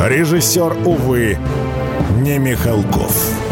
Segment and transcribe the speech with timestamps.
[0.00, 1.38] Режиссер, увы,
[2.20, 3.43] не Михалков.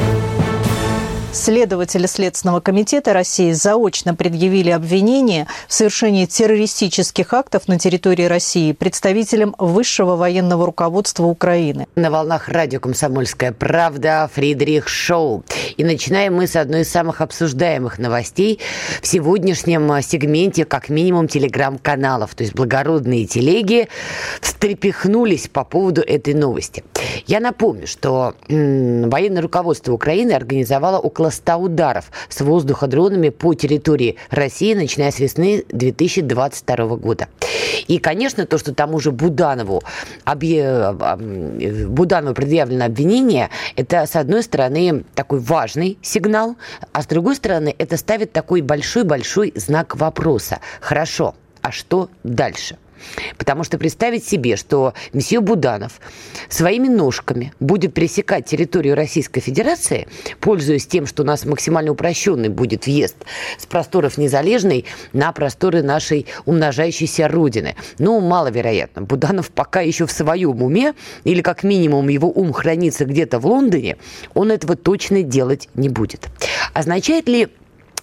[1.34, 9.54] Следователи Следственного комитета России заочно предъявили обвинение в совершении террористических актов на территории России представителям
[9.58, 11.86] высшего военного руководства Украины.
[11.94, 15.42] На волнах радио «Комсомольская правда» Фридрих Шоу.
[15.78, 18.60] И начинаем мы с одной из самых обсуждаемых новостей
[19.00, 22.34] в сегодняшнем сегменте, как минимум, телеграм-каналов.
[22.34, 23.88] То есть благородные телеги
[24.42, 26.84] встрепехнулись по поводу этой новости.
[27.26, 33.28] Я напомню, что м- военное руководство Украины организовало около около 100 ударов с воздуха дронами
[33.28, 37.28] по территории России, начиная с весны 2022 года.
[37.86, 39.82] И, конечно, то, что тому же Буданову,
[40.24, 40.92] объ...
[41.88, 46.56] Буданову предъявлено обвинение, это, с одной стороны, такой важный сигнал,
[46.92, 50.58] а с другой стороны, это ставит такой большой-большой знак вопроса.
[50.80, 52.76] Хорошо, а что дальше?
[53.38, 56.00] Потому что представить себе, что месье Буданов
[56.48, 60.08] своими ножками будет пересекать территорию Российской Федерации,
[60.40, 63.16] пользуясь тем, что у нас максимально упрощенный будет въезд
[63.58, 67.76] с просторов Незалежной на просторы нашей умножающейся Родины.
[67.98, 69.02] Ну, маловероятно.
[69.02, 73.96] Буданов пока еще в своем уме, или как минимум его ум хранится где-то в Лондоне,
[74.34, 76.28] он этого точно делать не будет.
[76.74, 77.48] Означает ли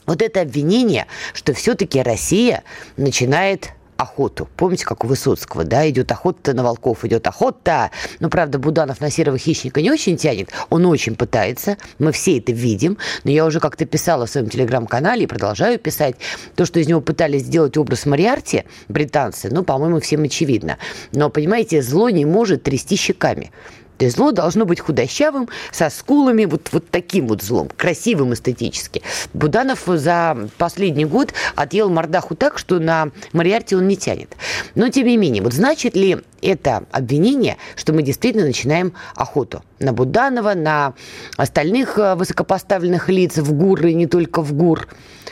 [0.06, 2.64] вот это обвинение, что все-таки Россия
[2.98, 4.48] начинает охоту.
[4.56, 7.92] Помните, как у Высоцкого, да, идет охота на волков, идет охота.
[8.20, 10.50] Но, правда, Буданов на серого хищника не очень тянет.
[10.70, 11.78] Он очень пытается.
[12.00, 12.98] Мы все это видим.
[13.26, 16.16] Но я уже как-то писала в своем телеграм-канале и продолжаю писать.
[16.56, 20.78] То, что из него пытались сделать образ Мариарти, британцы, ну, по-моему, всем очевидно.
[21.12, 23.52] Но, понимаете, зло не может трясти щеками.
[24.00, 29.02] То есть зло должно быть худощавым, со скулами, вот, вот таким вот злом, красивым эстетически.
[29.34, 34.38] Буданов за последний год отъел мордаху так, что на Мариарте он не тянет.
[34.74, 39.92] Но, тем не менее, вот значит ли это обвинение, что мы действительно начинаем охоту на
[39.92, 40.94] Буданова, на
[41.36, 44.88] остальных э, высокопоставленных лиц в ГУР и не только в ГУР?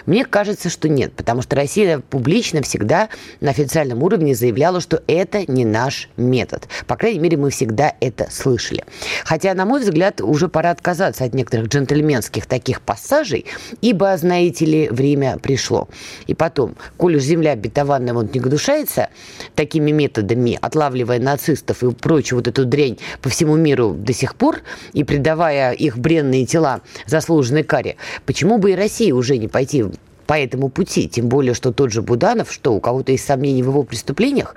[0.08, 3.10] Мне кажется, что нет, потому что Россия публично всегда
[3.42, 6.70] на официальном уровне заявляла, что это не наш метод.
[6.88, 8.86] По крайней мере, мы всегда это слышали.
[9.26, 13.46] Хотя, на мой взгляд, уже пора отказаться от некоторых джентльменских таких пассажей,
[13.82, 15.90] ибо, знаете ли, время пришло.
[16.26, 19.10] И потом, коль уж земля обетованная вот не гнушается
[19.56, 24.62] такими методами, отлавливая нацистов и прочую вот эту дрянь по всему миру до сих пор
[24.94, 29.84] и предавая их бренные тела заслуженной каре, почему бы и России уже не пойти
[30.28, 31.08] по этому пути.
[31.08, 34.56] Тем более, что тот же Буданов, что у кого-то есть сомнения в его преступлениях,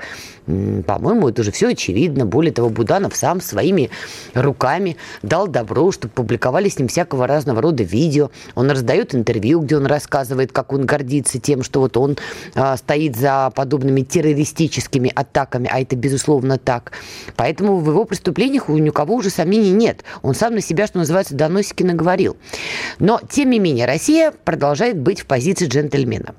[0.86, 2.26] по-моему, это уже все очевидно.
[2.26, 3.90] Более того, Буданов сам своими
[4.34, 8.30] руками дал добро, чтобы публиковали с ним всякого разного рода видео.
[8.54, 12.16] Он раздает интервью, где он рассказывает, как он гордится тем, что вот он
[12.54, 16.92] а, стоит за подобными террористическими атаками, а это безусловно так.
[17.36, 20.04] Поэтому в его преступлениях у никого уже сомнений нет.
[20.22, 22.36] Он сам на себя, что называется, доносики наговорил.
[22.98, 26.34] Но, тем не менее, Россия продолжает быть в позиции джентльмена.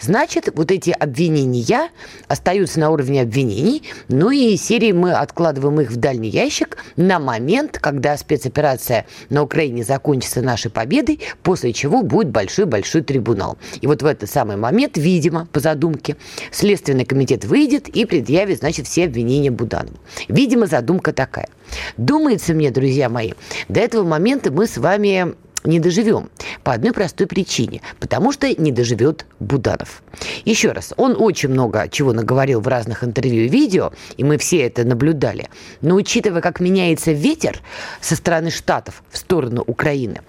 [0.00, 1.90] Значит, вот эти обвинения
[2.28, 7.78] остаются на уровне обвинений, ну и серии мы откладываем их в дальний ящик на момент,
[7.78, 13.58] когда спецоперация на Украине закончится нашей победой, после чего будет большой-большой трибунал.
[13.80, 16.16] И вот в этот самый момент, видимо, по задумке,
[16.50, 19.96] Следственный комитет выйдет и предъявит, значит, все обвинения Буданову.
[20.28, 21.48] Видимо, задумка такая.
[21.96, 23.32] Думается мне, друзья мои,
[23.68, 25.34] до этого момента мы с вами
[25.66, 26.30] не доживем.
[26.62, 27.82] По одной простой причине.
[28.00, 30.02] Потому что не доживет Буданов.
[30.44, 34.58] Еще раз, он очень много чего наговорил в разных интервью и видео, и мы все
[34.58, 35.48] это наблюдали.
[35.80, 37.60] Но учитывая, как меняется ветер
[38.00, 40.20] со стороны Штатов в сторону Украины,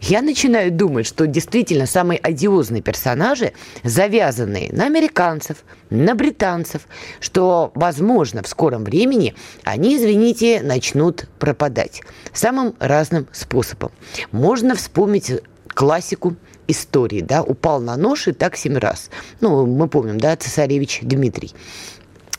[0.00, 3.52] я начинаю думать, что действительно самые одиозные персонажи,
[3.82, 5.58] завязанные на американцев,
[5.90, 6.82] на британцев,
[7.20, 9.34] что, возможно, в скором времени
[9.64, 12.02] они, извините, начнут пропадать
[12.32, 13.92] самым разным способом.
[14.30, 15.32] Можно вспомнить
[15.68, 16.36] классику
[16.68, 19.10] истории, да, упал на нож и так семь раз.
[19.40, 21.52] Ну, мы помним, да, цесаревич Дмитрий.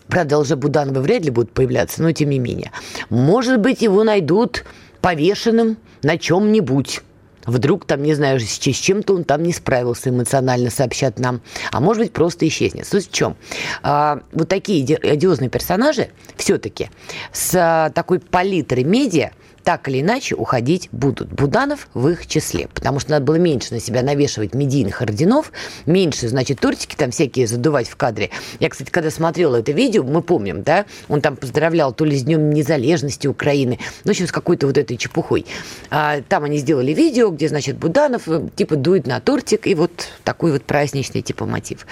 [0.08, 2.72] Правда, уже Буданова вряд ли будут появляться, но тем не менее.
[3.10, 4.64] Может быть, его найдут
[5.02, 7.02] повешенным на чем-нибудь
[7.46, 11.42] Вдруг там, не знаю, с чем-то он там не справился эмоционально, сообщат нам.
[11.72, 12.88] А может быть, просто исчезнет.
[12.88, 13.36] Суть в чем?
[13.82, 16.90] А, вот такие одиозные персонажи все-таки
[17.32, 19.32] с а, такой палитрой медиа
[19.64, 21.30] так или иначе уходить будут.
[21.30, 25.52] Буданов в их числе, потому что надо было меньше на себя навешивать медийных орденов,
[25.86, 28.30] меньше, значит, тортики там всякие задувать в кадре.
[28.60, 32.24] Я, кстати, когда смотрела это видео, мы помним, да, он там поздравлял то ли с
[32.24, 35.46] Днем незалежности Украины, ну, в общем, с какой-то вот этой чепухой.
[35.90, 39.92] А, там они сделали видео, где, значит, Буданов э, типа дует на тортик, и вот
[40.24, 41.86] такой вот праздничный типа мотив.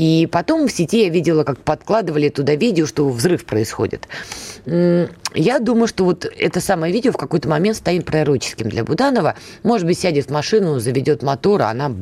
[0.00, 4.08] И потом в сети я видела, как подкладывали туда видео, что взрыв происходит.
[4.64, 9.34] Я думаю, что вот это самое видео в какой-то момент станет пророческим для Буданова.
[9.62, 11.92] Может быть, сядет в машину, заведет мотор, а она...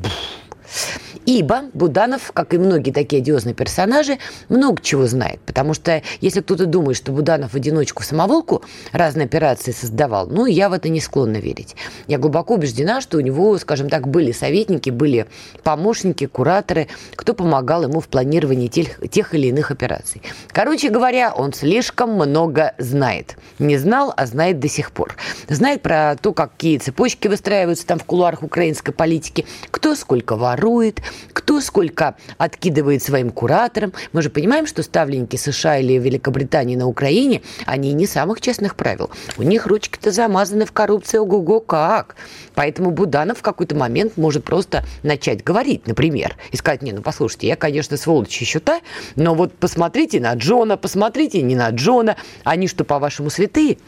[1.27, 4.19] Ибо Буданов, как и многие такие одиозные персонажи,
[4.49, 5.41] много чего знает.
[5.45, 8.63] Потому что если кто-то думает, что Буданов в одиночку самоволку
[8.93, 11.77] разные операции создавал, ну, я в это не склонна верить.
[12.07, 15.27] Я глубоко убеждена, что у него, скажем так, были советники, были
[15.63, 20.23] помощники, кураторы, кто помогал ему в планировании тех, тех или иных операций.
[20.49, 23.37] Короче говоря, он слишком много знает.
[23.59, 25.17] Не знал, а знает до сих пор.
[25.49, 31.01] Знает про то, какие цепочки выстраиваются там в кулуарах украинской политики, кто сколько ворует,
[31.33, 33.93] кто сколько откидывает своим кураторам.
[34.13, 39.11] Мы же понимаем, что ставленники США или Великобритании на Украине, они не самых честных правил.
[39.37, 42.17] У них ручки-то замазаны в коррупции, ого-го, как.
[42.55, 47.47] Поэтому Буданов в какой-то момент может просто начать говорить, например, и сказать, не, ну послушайте,
[47.47, 48.81] я, конечно, сволочь еще та,
[49.15, 53.79] но вот посмотрите на Джона, посмотрите не на Джона, они что, по-вашему, святые?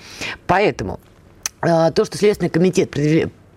[0.46, 1.00] Поэтому
[1.60, 2.96] а, то, что Следственный комитет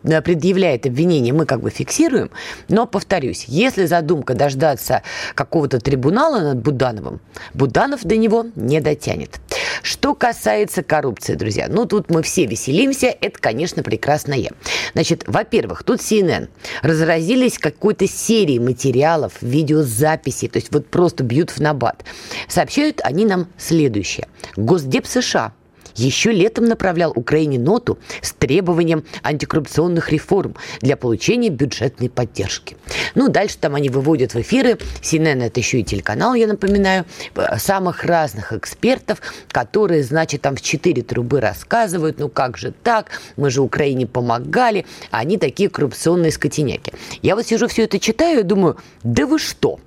[0.03, 2.31] предъявляет обвинение, мы как бы фиксируем.
[2.69, 5.01] Но, повторюсь, если задумка дождаться
[5.35, 7.21] какого-то трибунала над Будановым,
[7.53, 9.39] Буданов до него не дотянет.
[9.81, 14.51] Что касается коррупции, друзья, ну тут мы все веселимся, это, конечно, прекрасное.
[14.93, 16.49] Значит, во-первых, тут CNN
[16.81, 22.03] разразились какой-то серией материалов, видеозаписей, то есть вот просто бьют в набат.
[22.47, 24.27] Сообщают они нам следующее.
[24.55, 25.53] Госдеп США
[25.95, 32.77] еще летом направлял Украине ноту с требованием антикоррупционных реформ для получения бюджетной поддержки.
[33.15, 37.05] Ну, дальше там они выводят в эфиры, CNN это еще и телеканал, я напоминаю,
[37.57, 43.49] самых разных экспертов, которые, значит, там в четыре трубы рассказывают, ну как же так, мы
[43.49, 46.93] же Украине помогали, а они такие коррупционные скотиняки.
[47.21, 49.79] Я вот сижу все это читаю и думаю, да вы что,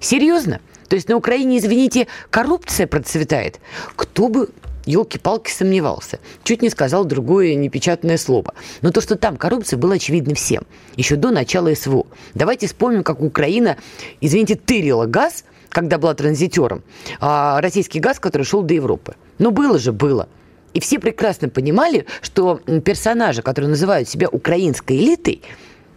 [0.00, 0.60] серьезно?
[0.88, 3.58] То есть на Украине, извините, коррупция процветает.
[3.96, 4.50] Кто бы
[4.86, 6.18] елки-палки сомневался.
[6.42, 8.54] Чуть не сказал другое непечатное слово.
[8.82, 10.64] Но то, что там коррупция, было очевидно всем.
[10.96, 12.06] Еще до начала СВО.
[12.34, 13.76] Давайте вспомним, как Украина,
[14.20, 16.84] извините, тырила газ, когда была транзитером,
[17.20, 19.16] а российский газ, который шел до Европы.
[19.38, 20.28] Ну, было же, было.
[20.72, 25.42] И все прекрасно понимали, что персонажи, которые называют себя украинской элитой,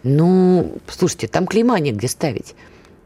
[0.02, 2.54] ну, слушайте, там клейма негде ставить.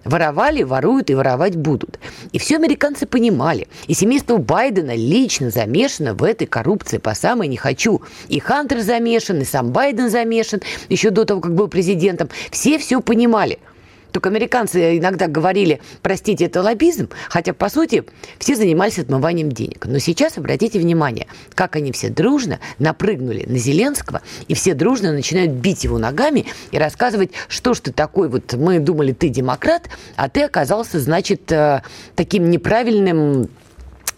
[0.05, 1.99] Воровали, воруют и воровать будут.
[2.33, 3.69] И все американцы понимали.
[3.87, 8.03] И семейство Байдена лично замешано в этой коррупции по самой не хочу.
[8.29, 12.29] И Хантер замешан, и сам Байден замешан, еще до того, как был президентом.
[12.51, 13.59] Все все понимали–
[14.12, 18.05] только американцы иногда говорили, простите, это лоббизм, хотя, по сути,
[18.38, 19.87] все занимались отмыванием денег.
[19.87, 25.53] Но сейчас обратите внимание, как они все дружно напрыгнули на Зеленского, и все дружно начинают
[25.53, 30.29] бить его ногами и рассказывать, что ж ты такой, вот мы думали, ты демократ, а
[30.29, 31.82] ты оказался, значит, э,
[32.15, 33.49] таким неправильным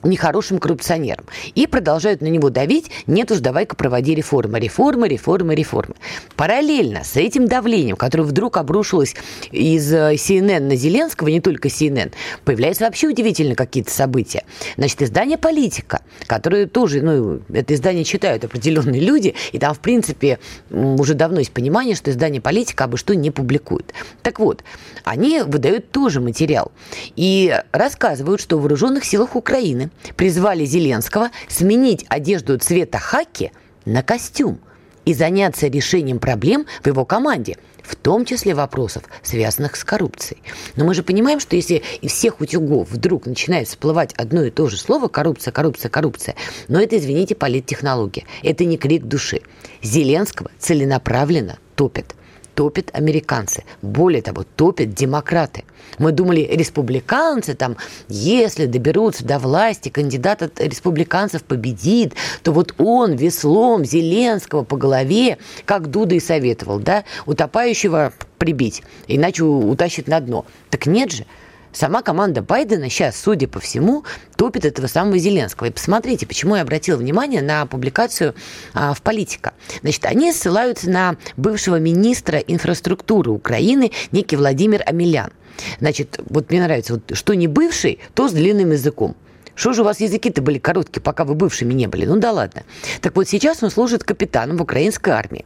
[0.05, 1.25] нехорошим коррупционером.
[1.55, 5.95] И продолжают на него давить, нет уж, давай-ка проводи реформы, реформы, реформы, реформы.
[6.37, 9.15] Параллельно с этим давлением, которое вдруг обрушилось
[9.51, 12.13] из э, CNN на Зеленского, не только CNN,
[12.45, 14.45] появляются вообще удивительно какие-то события.
[14.77, 20.39] Значит, издание «Политика», которое тоже, ну, это издание читают определенные люди, и там, в принципе,
[20.71, 23.93] уже давно есть понимание, что издание «Политика» обо что не публикует.
[24.23, 24.65] Так вот,
[25.05, 26.73] они выдают тоже материал
[27.17, 33.53] и рассказывают, что в вооруженных силах Украины призвали Зеленского сменить одежду цвета хаки
[33.85, 34.61] на костюм
[35.05, 40.43] и заняться решением проблем в его команде, в том числе вопросов, связанных с коррупцией.
[40.77, 44.69] Но мы же понимаем, что если из всех утюгов вдруг начинает всплывать одно и то
[44.69, 46.35] же слово коррупция, коррупция, коррупция,
[46.69, 48.25] но это, извините, политтехнология.
[48.43, 49.43] Это не крик души.
[49.83, 52.15] Зеленского целенаправленно топят
[52.55, 53.65] топят американцы.
[53.83, 55.65] Более того, топят демократы.
[55.99, 57.77] Мы думали, республиканцы там,
[58.09, 65.39] если доберутся до власти, кандидат от республиканцев победит, то вот он веслом Зеленского по голове,
[65.65, 70.45] как Дуда и советовал, да, утопающего прибить, иначе утащит на дно.
[70.71, 71.27] Так нет же.
[71.75, 74.05] Сама команда Байдена сейчас, судя по всему,
[74.37, 75.67] топит этого самого Зеленского.
[75.67, 78.35] И посмотрите, почему я обратила внимание на публикацию
[78.73, 79.55] а, в «Политика».
[79.83, 85.33] Значит, они ссылаются на бывшего министра инфраструктуры Украины, некий Владимир Амелян.
[85.81, 89.17] Значит, вот мне нравится, вот, что не бывший, то с длинным языком.
[89.55, 92.07] Что же у вас языки-то были короткие, пока вы бывшими не были?
[92.07, 92.65] Ну да ладно.
[93.01, 95.45] Так вот, сейчас он служит капитаном в украинской армии.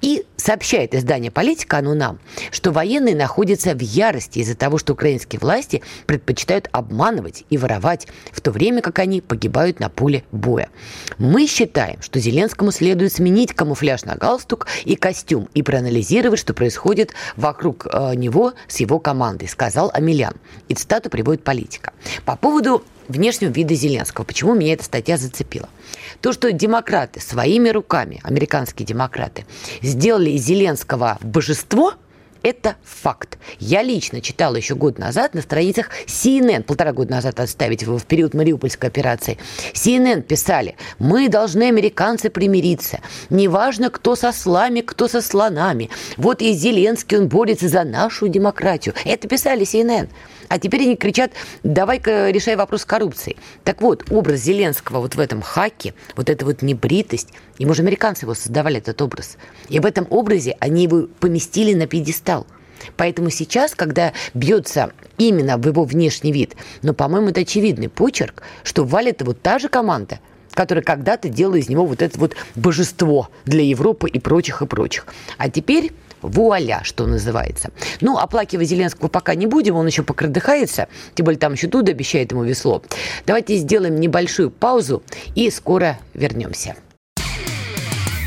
[0.00, 2.18] И сообщает издание «Политика», оно нам,
[2.50, 8.40] что военные находятся в ярости из-за того, что украинские власти предпочитают обманывать и воровать, в
[8.40, 10.70] то время как они погибают на поле боя.
[11.18, 17.12] Мы считаем, что Зеленскому следует сменить камуфляж на галстук и костюм и проанализировать, что происходит
[17.36, 20.34] вокруг э, него с его командой, сказал Амелян.
[20.68, 21.92] И цитату приводит политика.
[22.24, 24.24] По поводу внешнего вида Зеленского.
[24.24, 25.68] Почему меня эта статья зацепила?
[26.20, 29.44] То, что демократы своими руками, американские демократы,
[29.82, 31.94] сделали из Зеленского божество–
[32.42, 33.38] это факт.
[33.58, 38.06] Я лично читала еще год назад на страницах CNN, полтора года назад отставить его в
[38.06, 39.36] период Мариупольской операции.
[39.74, 43.00] CNN писали, мы должны, американцы, примириться.
[43.28, 45.90] Неважно, кто со слами, кто со слонами.
[46.16, 48.94] Вот и Зеленский, он борется за нашу демократию.
[49.04, 50.08] Это писали CNN.
[50.50, 51.30] А теперь они кричат,
[51.62, 53.36] давай-ка решай вопрос коррупции.
[53.62, 57.28] Так вот, образ Зеленского вот в этом хаке, вот эта вот небритость,
[57.58, 59.36] и, может, американцы его создавали, этот образ.
[59.68, 62.48] И в этом образе они его поместили на пьедестал.
[62.96, 68.84] Поэтому сейчас, когда бьется именно в его внешний вид, но, по-моему, это очевидный почерк, что
[68.84, 70.18] валит его та же команда,
[70.52, 75.06] которая когда-то делала из него вот это вот божество для Европы и прочих, и прочих.
[75.38, 77.70] А теперь Вуаля, что называется.
[78.00, 82.32] Ну, оплакивать Зеленского пока не будем, он еще покрыдыхается, тем более там еще тут обещает
[82.32, 82.82] ему весло.
[83.26, 85.02] Давайте сделаем небольшую паузу
[85.34, 86.76] и скоро вернемся.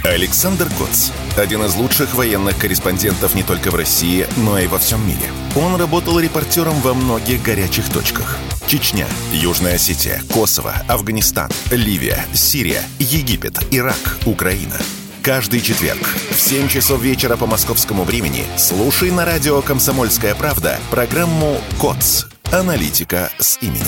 [0.04, 1.12] Александр Коц.
[1.38, 5.26] Один из лучших военных корреспондентов не только в России, но и во всем мире.
[5.56, 8.38] Он работал репортером во многих горячих точках.
[8.68, 14.76] Чечня, Южная Осетия, Косово, Афганистан, Ливия, Сирия, Египет, Ирак, Украина–
[15.24, 16.02] Каждый четверг
[16.32, 22.28] в 7 часов вечера по московскому времени слушай на радио «Комсомольская правда» программу «КОЦ.
[22.52, 23.86] Аналитика с именем».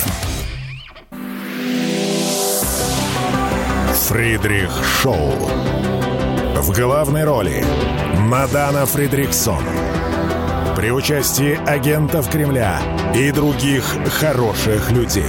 [4.08, 5.34] Фридрих Шоу.
[6.56, 7.65] В главной роли
[8.18, 9.65] Мадана Фридриксон.
[10.77, 12.80] При участии агентов Кремля
[13.13, 13.84] и других
[14.22, 15.25] хороших людей.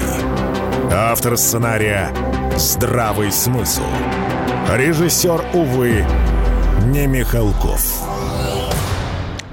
[0.92, 2.14] Автор сценария
[2.56, 3.82] «Здравый смысл».
[4.68, 6.04] Режиссер, увы,
[6.86, 8.15] не Михалков.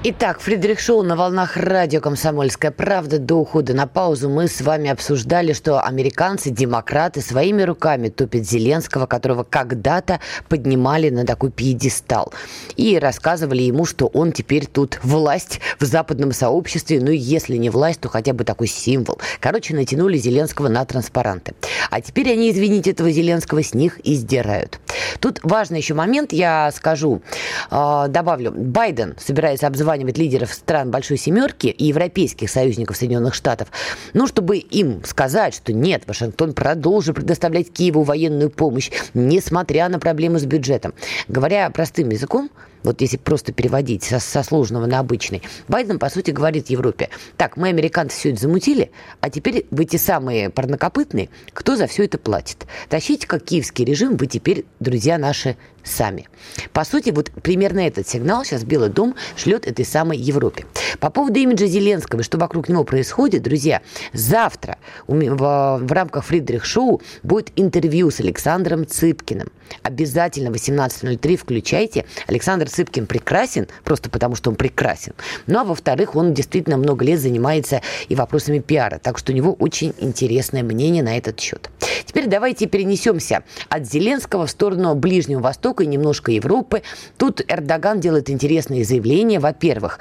[0.05, 3.19] Итак, Фридрих Шоу на волнах радио «Комсомольская правда».
[3.19, 9.05] До ухода на паузу мы с вами обсуждали, что американцы, демократы своими руками топят Зеленского,
[9.05, 10.19] которого когда-то
[10.49, 12.33] поднимали на такой пьедестал.
[12.75, 16.99] И рассказывали ему, что он теперь тут власть в западном сообществе.
[16.99, 19.21] Ну, если не власть, то хотя бы такой символ.
[19.39, 21.53] Короче, натянули Зеленского на транспаранты.
[21.91, 24.81] А теперь они, извините, этого Зеленского с них издирают.
[25.21, 27.21] Тут важный еще момент, я скажу,
[27.69, 28.51] а, добавлю.
[28.51, 33.67] Байден собирается обзывать обзванивать лидеров стран Большой Семерки и европейских союзников Соединенных Штатов,
[34.13, 40.39] ну, чтобы им сказать, что нет, Вашингтон продолжит предоставлять Киеву военную помощь, несмотря на проблемы
[40.39, 40.93] с бюджетом.
[41.27, 42.49] Говоря простым языком,
[42.83, 47.57] вот если просто переводить со, со сложного на обычный, Байден, по сути, говорит Европе, так,
[47.57, 52.17] мы, американцы, все это замутили, а теперь вы те самые парнокопытные, кто за все это
[52.17, 52.65] платит?
[52.89, 56.27] Тащите как киевский режим, вы теперь, друзья наши, сами.
[56.71, 60.65] По сути, вот примерно этот сигнал сейчас Белый дом шлет этой самой Европе.
[60.99, 63.81] По поводу имиджа Зеленского и что вокруг него происходит, друзья,
[64.13, 69.49] завтра в, рамках Фридрих Шоу будет интервью с Александром Цыпкиным.
[69.81, 72.05] Обязательно 18.03 включайте.
[72.27, 75.13] Александр Цыпкин прекрасен, просто потому что он прекрасен.
[75.47, 79.53] Ну а во-вторых, он действительно много лет занимается и вопросами пиара, так что у него
[79.53, 81.69] очень интересное мнение на этот счет.
[82.05, 86.83] Теперь давайте перенесемся от Зеленского в сторону Ближнего Востока и немножко Европы.
[87.17, 89.39] Тут Эрдоган делает интересные заявления.
[89.39, 89.99] Во-первых,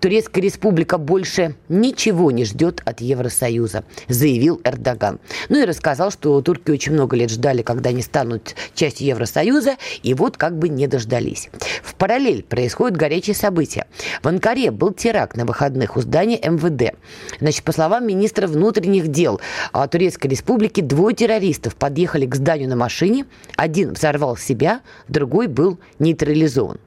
[0.00, 5.20] Турецкая республика больше ничего не ждет от Евросоюза, заявил Эрдоган.
[5.48, 10.14] Ну и рассказал, что турки очень много лет ждали, когда они станут частью Евросоюза, и
[10.14, 11.48] вот как бы не дождались.
[11.82, 13.86] В параллель происходят горячие события.
[14.22, 16.96] В Анкаре был теракт на выходных у здания МВД.
[17.40, 19.40] Значит, по словам министра внутренних дел
[19.72, 23.26] а, Турецкой республики, двое террористов подъехали к зданию на машине.
[23.56, 26.78] Один взорвал себя, другой был нейтрализован.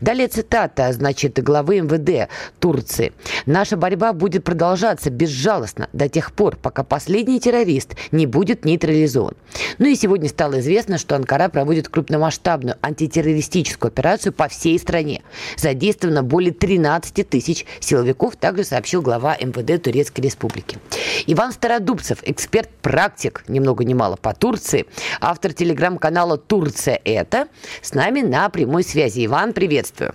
[0.00, 3.12] Далее цитата, значит, главы МВД Турции.
[3.46, 9.34] «Наша борьба будет продолжаться безжалостно до тех пор, пока последний террорист не будет нейтрализован».
[9.78, 15.22] Ну и сегодня стало известно, что Анкара проводит крупномасштабную антитеррористическую операцию по всей стране.
[15.56, 20.78] Задействовано более 13 тысяч силовиков, также сообщил глава МВД Турецкой Республики.
[21.26, 24.86] Иван Стародубцев, эксперт-практик, ни много ни мало, по Турции,
[25.20, 27.48] автор телеграм-канала «Турция это»,
[27.82, 29.26] с нами на прямой связи.
[29.26, 30.14] Иван, привет приветствую.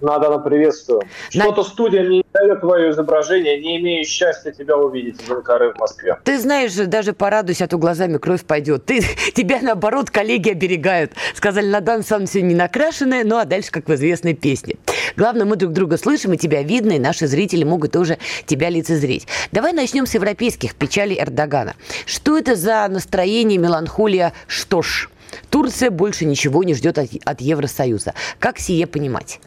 [0.00, 1.02] Надо приветствую.
[1.30, 6.18] Что-то студия не дает твое изображение, не имею счастья тебя увидеть из Анкары в Москве.
[6.24, 8.84] Ты знаешь, даже порадуйся, а то глазами кровь пойдет.
[8.86, 9.02] Ты,
[9.34, 11.12] тебя, наоборот, коллеги оберегают.
[11.34, 14.76] Сказали, Надан сам все не накрашенная, ну а дальше, как в известной песне.
[15.16, 19.26] Главное, мы друг друга слышим, и тебя видно, и наши зрители могут тоже тебя лицезреть.
[19.52, 21.74] Давай начнем с европейских печалей Эрдогана.
[22.04, 24.32] Что это за настроение, меланхолия?
[24.48, 25.08] Что ж,
[25.50, 28.14] Турция больше ничего не ждет от, от Евросоюза.
[28.38, 29.40] Как сие понимать?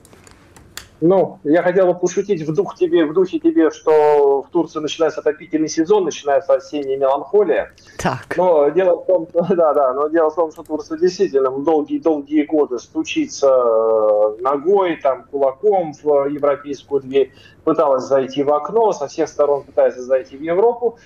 [0.99, 5.19] Ну, я хотел бы пошутить в, дух тебе, в духе тебе, что в Турции начинается
[5.19, 7.71] отопительный сезон, начинается осенняя меланхолия.
[7.99, 8.35] Так.
[8.35, 12.79] Но дело в том, да, да, но дело в том, что Турция действительно долгие-долгие годы
[12.79, 17.31] стучится э, ногой, там, кулаком в европейскую дверь,
[17.63, 20.97] пыталась зайти в окно, со всех сторон пытается зайти в Европу.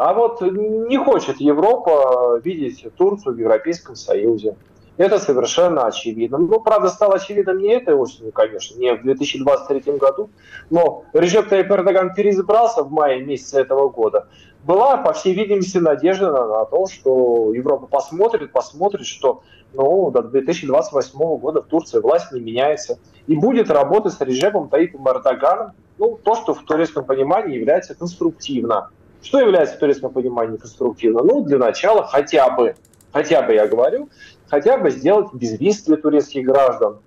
[0.00, 4.56] А вот не хочет Европа видеть Турцию в Европейском Союзе.
[4.96, 6.38] Это совершенно очевидно.
[6.38, 10.30] Ну, правда, стало очевидно не этой осенью, конечно, не в 2023 году,
[10.70, 14.26] но Режеп Тайп Эрдоган переизбрался в мае месяце этого года.
[14.64, 19.42] Была, по всей видимости, надежда на, на то, что Европа посмотрит, посмотрит, что
[19.74, 25.06] ну, до 2028 года в Турции власть не меняется и будет работать с Режепом Таипом
[25.06, 28.88] Эрдоганом, ну, то, что в турецком понимании является конструктивно.
[29.22, 31.22] Что является в турецком понимании конструктивно?
[31.22, 32.74] Ну, для начала хотя бы,
[33.12, 34.08] хотя бы я говорю,
[34.48, 36.98] хотя бы сделать безвиз для турецких граждан,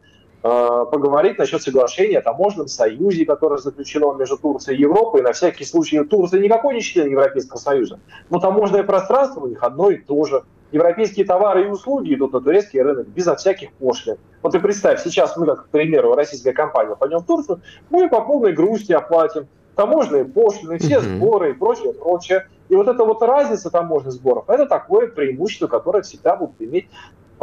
[0.43, 5.21] э, поговорить насчет соглашения о таможенном союзе, которое заключено между Турцией и Европой.
[5.23, 9.89] На всякий случай Турция никакой не член Европейского союза, но таможенное пространство у них одно
[9.89, 10.43] и то же.
[10.71, 14.17] Европейские товары и услуги идут на турецкий рынок безо всяких пошлин.
[14.41, 18.21] Вот ты представь, сейчас мы, как, к примеру, российская компания пойдем в Турцию, мы по
[18.21, 22.47] полной грусти оплатим таможенные пошлины, все сборы и прочее, прочее.
[22.69, 26.87] И вот эта вот разница таможенных сборов, это такое преимущество, которое всегда будут иметь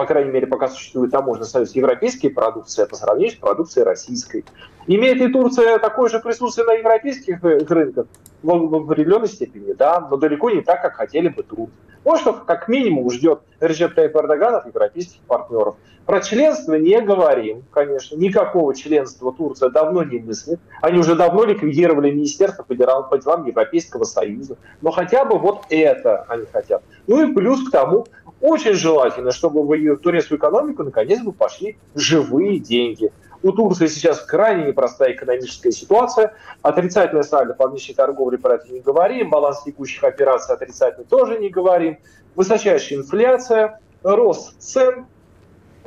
[0.01, 4.47] по крайней мере, пока существует таможенный союз, европейские продукции по сравнению с продукцией российской.
[4.87, 8.07] Имеет ли Турция такое же присутствие на европейских э, рынках?
[8.43, 11.75] В, в определенной степени, да, но далеко не так, как хотели бы турки.
[12.05, 15.77] Вот что как минимум ждет Реджеп Тайп Эрдоган от европейских партнеров.
[16.07, 18.17] Про членство не говорим, конечно.
[18.17, 20.59] Никакого членства Турция давно не мыслит.
[20.81, 24.57] Они уже давно ликвидировали Министерство по делам Европейского Союза.
[24.81, 26.83] Но хотя бы вот это они хотят.
[27.07, 28.07] Ну и плюс к тому,
[28.41, 33.13] очень желательно, чтобы в турецкую экономику наконец бы пошли живые деньги.
[33.43, 36.35] У Турции сейчас крайне непростая экономическая ситуация.
[36.63, 39.31] Отрицательная сальдо по внешней торговле про это не говорим.
[39.31, 41.99] Баланс текущих операций отрицательный тоже не говорим.
[42.35, 45.07] Высочайшая инфляция, рост цен,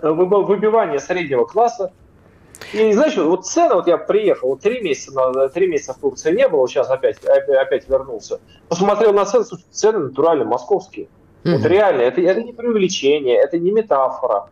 [0.02, 1.94] выбивание среднего класса.
[2.72, 6.48] И знаешь, вот цены, вот я приехал, вот три месяца, три месяца в Турции не
[6.48, 8.39] было, сейчас опять, опять вернулся.
[8.68, 11.08] Посмотрел на цены, цены натурально московские.
[11.44, 11.58] Mm-hmm.
[11.58, 14.50] Вот реально, это, это не преувеличение, это не метафора.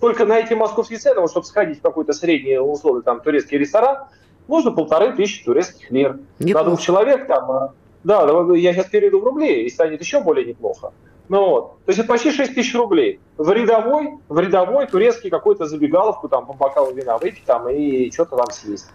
[0.00, 4.04] Только на эти московские цены, вот, чтобы сходить в какой-то средний, условный там турецкий ресторан,
[4.48, 6.18] нужно полторы тысячи турецких лир.
[6.38, 6.64] Неплохо.
[6.64, 7.72] На двух человек там, а,
[8.04, 10.92] да, я сейчас перейду в рубли, и станет еще более неплохо.
[11.28, 13.18] Ну вот, то есть это почти 6 тысяч рублей.
[13.36, 18.36] В рядовой, в рядовой турецкий какой-то забегаловку, там, по бокалу вина выпить там и что-то
[18.36, 18.86] там съесть.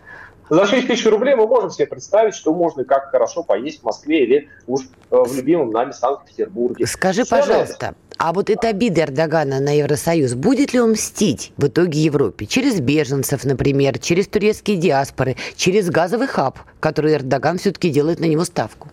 [0.52, 4.26] За 6 тысяч рублей мы можем себе представить, что можно как хорошо поесть в Москве
[4.26, 6.86] или уж э, в любимом нами Санкт-Петербурге.
[6.88, 7.96] Скажи, Все пожалуйста, это.
[8.18, 12.48] а вот эта обида Эрдогана на Евросоюз, будет ли он мстить в итоге Европе?
[12.48, 18.44] Через беженцев, например, через турецкие диаспоры, через газовый хаб, который Эрдоган все-таки делает на него
[18.44, 18.90] ставку?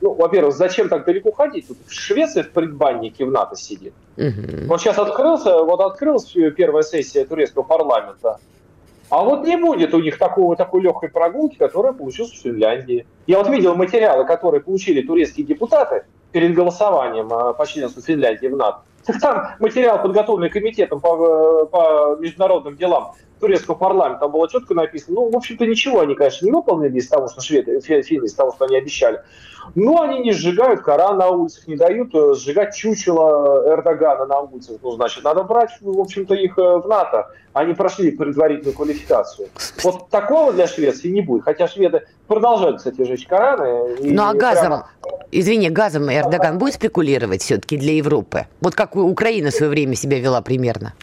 [0.00, 1.66] Ну, во-первых, зачем так далеко ходить?
[1.66, 3.92] Тут в Швеции в предбаннике в НАТО сидит.
[4.16, 4.68] Угу.
[4.68, 8.38] Вот сейчас открылся, вот открылась первая сессия турецкого парламента.
[9.10, 13.06] А вот не будет у них такого, такой легкой прогулки, которая получилась в Финляндии.
[13.26, 18.56] Я вот видел материалы, которые получили турецкие депутаты перед голосованием а, по членству Финляндии в
[18.56, 18.82] НАТО.
[19.04, 24.74] Так там материал, подготовленный комитетом по, э, по международным делам турецкого парламента, там было четко
[24.74, 25.16] написано.
[25.16, 28.52] Ну, в общем-то, ничего они, конечно, не выполнили из того, что шведы, финны, из того,
[28.52, 29.22] что они обещали.
[29.74, 34.78] Но они не сжигают Коран на улицах, не дают э, сжигать чучело Эрдогана на улицах.
[34.82, 37.28] Ну, значит, надо брать, в общем-то, их э, в НАТО.
[37.52, 39.48] Они прошли предварительную квалификацию.
[39.82, 41.44] Вот такого для Швеции не будет.
[41.44, 43.96] Хотя шведы продолжают, кстати, жечь Кораны.
[44.00, 44.90] Ну, а газом, прямо...
[45.30, 48.46] извини, газом Эрдоган будет спекулировать все-таки для Европы?
[48.60, 50.94] Вот как Украина в свое время себя вела примерно?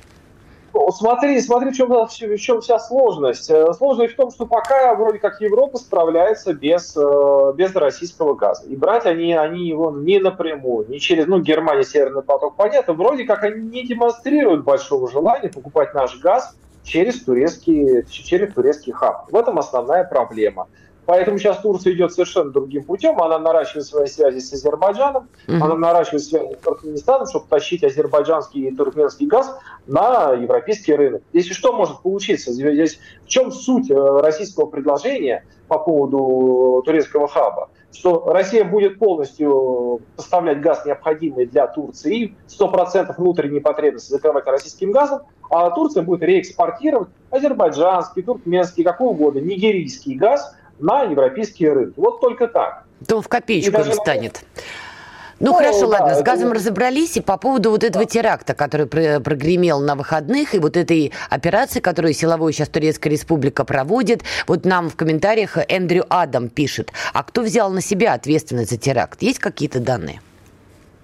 [0.91, 3.49] Смотри, смотри, в чем, в чем вся сложность.
[3.49, 8.63] Э, сложность в том, что пока вроде как Европа справляется без, э, без российского газа.
[8.65, 13.25] И брать они, они его не напрямую, не через, ну, Германия, Северный поток, понятно, вроде
[13.25, 19.31] как они не демонстрируют большого желания покупать наш газ через турецкий, через турецкий хаб.
[19.31, 20.67] В этом основная проблема.
[21.07, 23.19] Поэтому сейчас Турция идет совершенно другим путем.
[23.21, 25.61] Она наращивает свои связи с Азербайджаном, mm-hmm.
[25.61, 31.21] она наращивает связи с Туркменистаном, чтобы тащить азербайджанский и туркменский газ на европейский рынок.
[31.31, 32.51] Если что может получиться?
[32.51, 37.69] Здесь в чем суть э, российского предложения по поводу турецкого хаба?
[37.93, 45.21] что Россия будет полностью поставлять газ, необходимый для Турции, 100% внутренней потребности закрывать российским газом,
[45.49, 51.99] а Турция будет реэкспортировать азербайджанский, туркменский, какой угодно, нигерийский газ на европейские рынки.
[51.99, 52.83] Вот только так.
[53.07, 54.41] То в копеечку не станет.
[55.39, 56.55] Ну, ну хорошо, да, ладно, с газом это...
[56.55, 57.17] разобрались.
[57.17, 62.13] И по поводу вот этого теракта, который прогремел на выходных, и вот этой операции, которую
[62.13, 67.69] силовую сейчас Турецкая Республика проводит, вот нам в комментариях Эндрю Адам пишет, а кто взял
[67.69, 69.21] на себя ответственность за теракт?
[69.21, 70.21] Есть какие-то данные?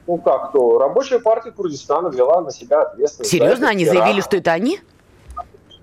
[0.08, 0.80] Ну как кто?
[0.80, 3.32] Рабочая партия Курдистана взяла на себя ответственность.
[3.32, 3.70] Серьезно?
[3.70, 4.00] Они теракт.
[4.00, 4.80] заявили, что это они?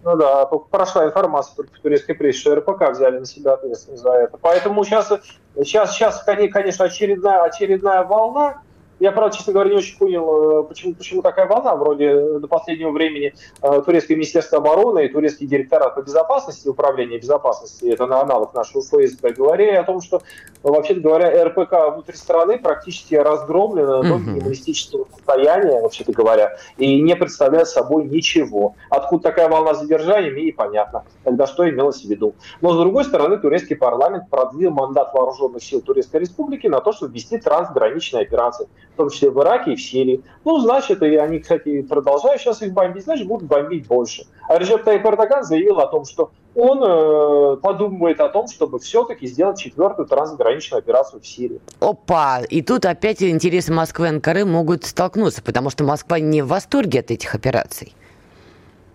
[0.02, 4.12] Ну да, прошла информация только в турецкой прессе, что РПК взяли на себя ответственность за
[4.12, 4.38] это.
[4.38, 5.12] Поэтому сейчас,
[5.56, 8.62] сейчас, сейчас конечно, очередная, очередная волна,
[9.00, 11.74] я, правда, честно говоря, не очень понял, э, почему, почему такая волна.
[11.74, 13.32] Вроде до последнего времени
[13.62, 18.82] э, Турецкое Министерство обороны и Турецкий директорат по безопасности, управления безопасности, это на аналог нашего
[18.82, 20.20] ФСБ, говорили о том, что,
[20.62, 27.68] вообще-то говоря, РПК внутри страны практически разгромлено до минималистического состояния, вообще-то говоря, и не представляет
[27.68, 28.74] собой ничего.
[28.90, 31.04] Откуда такая волна задержания, мне непонятно.
[31.24, 32.34] Тогда что имелось в виду.
[32.60, 37.14] Но, с другой стороны, турецкий парламент продлил мандат вооруженных сил Турецкой Республики на то, чтобы
[37.14, 38.68] вести трансграничные операции
[39.00, 40.22] том числе в Ираке и в Сирии.
[40.44, 44.26] Ну, значит, и они, кстати, продолжают сейчас их бомбить, значит, будут бомбить больше.
[44.48, 49.26] А Режеп Таyyip Эрдоган заявил о том, что он э, подумывает о том, чтобы все-таки
[49.26, 51.60] сделать четвертую трансграничную операцию в Сирии.
[51.80, 52.40] Опа!
[52.48, 57.00] И тут опять интересы Москвы и Анкары могут столкнуться, потому что Москва не в восторге
[57.00, 57.94] от этих операций.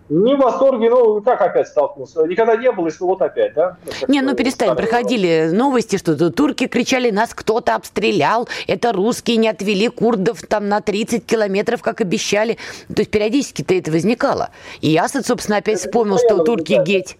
[0.08, 2.22] Не в восторге, ну как опять столкнулся?
[2.22, 3.76] Никогда не было, если вот опять, да?
[4.06, 9.88] Не, ну перестань, проходили новости, что турки кричали, нас кто-то обстрелял, это русские не отвели
[9.88, 12.56] курдов там на 30 километров, как обещали.
[12.88, 14.50] То есть периодически-то это возникало.
[14.80, 17.16] И Асад, собственно, опять это вспомнил, что турки геть.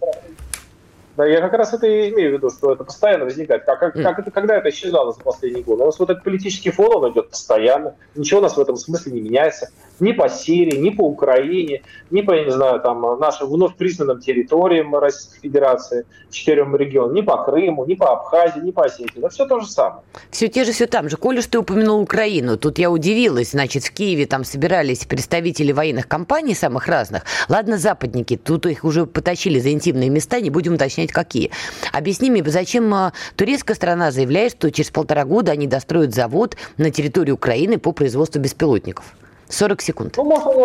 [1.17, 3.65] Да, я как раз это и имею в виду, что это постоянно возникает.
[3.65, 5.81] Как, как, как это, когда это исчезало за последние годы?
[5.81, 7.95] У нас вот этот политический фон, он идет постоянно.
[8.13, 12.21] Ничего у нас в этом смысле не меняется ни по Сирии, ни по Украине, ни
[12.21, 17.43] по, я не знаю, там, нашим вновь признанным территориям Российской Федерации, четырем регионам, ни по
[17.43, 19.17] Крыму, ни по Абхазии, ни по Осетии.
[19.17, 20.03] Это все то же самое.
[20.29, 21.17] Все те же, все там же.
[21.17, 23.51] Коля, что ты упомянул Украину, тут я удивилась.
[23.51, 27.23] Значит, в Киеве там собирались представители военных компаний самых разных.
[27.49, 31.51] Ладно, западники, тут их уже потащили за интимные места, не будем уточнять, какие.
[31.91, 36.91] Объясни мне, зачем а, турецкая страна заявляет, что через полтора года они достроят завод на
[36.91, 39.05] территории Украины по производству беспилотников?
[39.49, 40.17] 40 секунд.
[40.17, 40.63] Ну, может, они,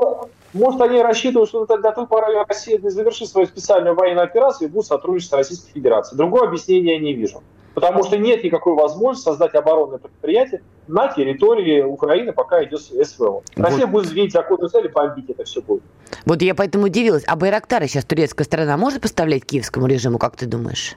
[0.54, 4.86] может, они рассчитывают, что до той поры Россия завершит свою специальную военную операцию и будет
[4.86, 6.18] сотрудничать с Российской Федерацией.
[6.18, 7.42] Другого объяснения я не вижу.
[7.74, 13.42] Потому что нет никакой возможности создать оборонное предприятие на территории Украины, пока идет СВО.
[13.56, 13.92] Россия вот.
[13.92, 15.82] будет звенить законную цель и бомбить это все будет.
[16.26, 17.24] Вот я поэтому удивилась.
[17.26, 20.96] А Байрактары сейчас турецкая страна может поставлять киевскому режиму, как ты думаешь?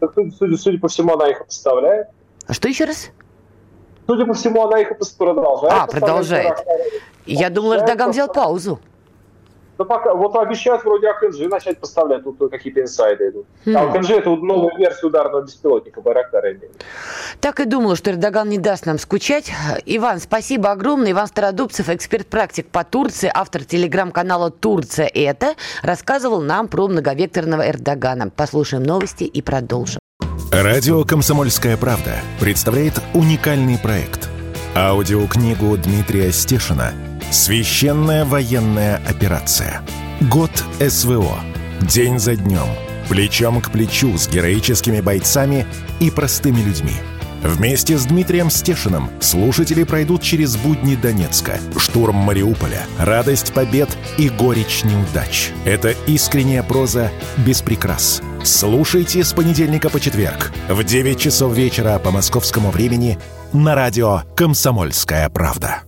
[0.00, 2.08] Судя, судя по всему, она их поставляет.
[2.46, 3.10] А что еще раз?
[4.06, 5.74] Судя по всему, она их продолжает.
[5.74, 6.56] А, продолжает.
[7.26, 8.80] Я думал, Эрдоган взял паузу.
[9.78, 13.46] Ну, пока, вот обещают вроде АКНЖ начать поставлять, тут какие-то инсайды идут.
[13.64, 13.76] Mm.
[13.76, 16.48] А АКНЖ это вот новая версия ударного беспилотника Байрактара.
[17.40, 19.52] Так и думала, что Эрдоган не даст нам скучать.
[19.86, 21.12] Иван, спасибо огромное.
[21.12, 28.30] Иван Стародубцев, эксперт-практик по Турции, автор телеграм-канала «Турция это», рассказывал нам про многовекторного Эрдогана.
[28.30, 30.00] Послушаем новости и продолжим.
[30.50, 34.28] Радио «Комсомольская правда» представляет уникальный проект.
[34.74, 36.92] Аудиокнигу Дмитрия Стешина
[37.30, 39.82] «Священная военная операция.
[40.20, 41.38] Год СВО.
[41.82, 42.66] День за днем.
[43.08, 45.66] Плечом к плечу с героическими бойцами
[46.00, 46.94] и простыми людьми».
[47.42, 54.82] Вместе с Дмитрием Стешиным слушатели пройдут через будни Донецка, штурм Мариуполя, радость побед и горечь
[54.84, 55.50] неудач.
[55.64, 57.12] Это искренняя проза
[57.46, 58.22] без прикрас.
[58.42, 63.18] Слушайте с понедельника по четверг в 9 часов вечера по московскому времени
[63.52, 65.87] на радио «Комсомольская правда».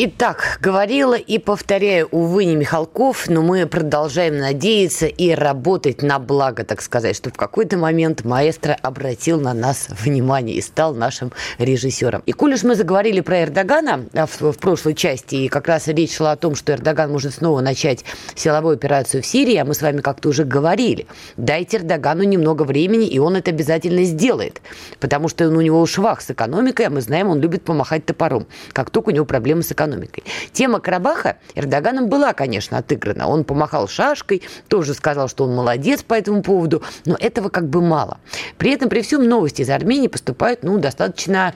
[0.00, 6.62] Итак, говорила и повторяю, увы, не Михалков, но мы продолжаем надеяться и работать на благо,
[6.62, 12.22] так сказать, что в какой-то момент маэстро обратил на нас внимание и стал нашим режиссером.
[12.26, 15.88] И коль уж мы заговорили про Эрдогана а, в, в прошлой части, и как раз
[15.88, 18.04] речь шла о том, что Эрдоган может снова начать
[18.36, 23.08] силовую операцию в Сирии, а мы с вами как-то уже говорили, дайте Эрдогану немного времени,
[23.08, 24.62] и он это обязательно сделает,
[25.00, 28.46] потому что ну, у него швах с экономикой, а мы знаем, он любит помахать топором,
[28.72, 30.24] как только у него проблемы с экономикой экономикой.
[30.52, 33.28] Тема Карабаха Эрдоганом была, конечно, отыграна.
[33.28, 37.80] Он помахал шашкой, тоже сказал, что он молодец по этому поводу, но этого как бы
[37.80, 38.18] мало.
[38.58, 41.54] При этом, при всем, новости из Армении поступают ну, достаточно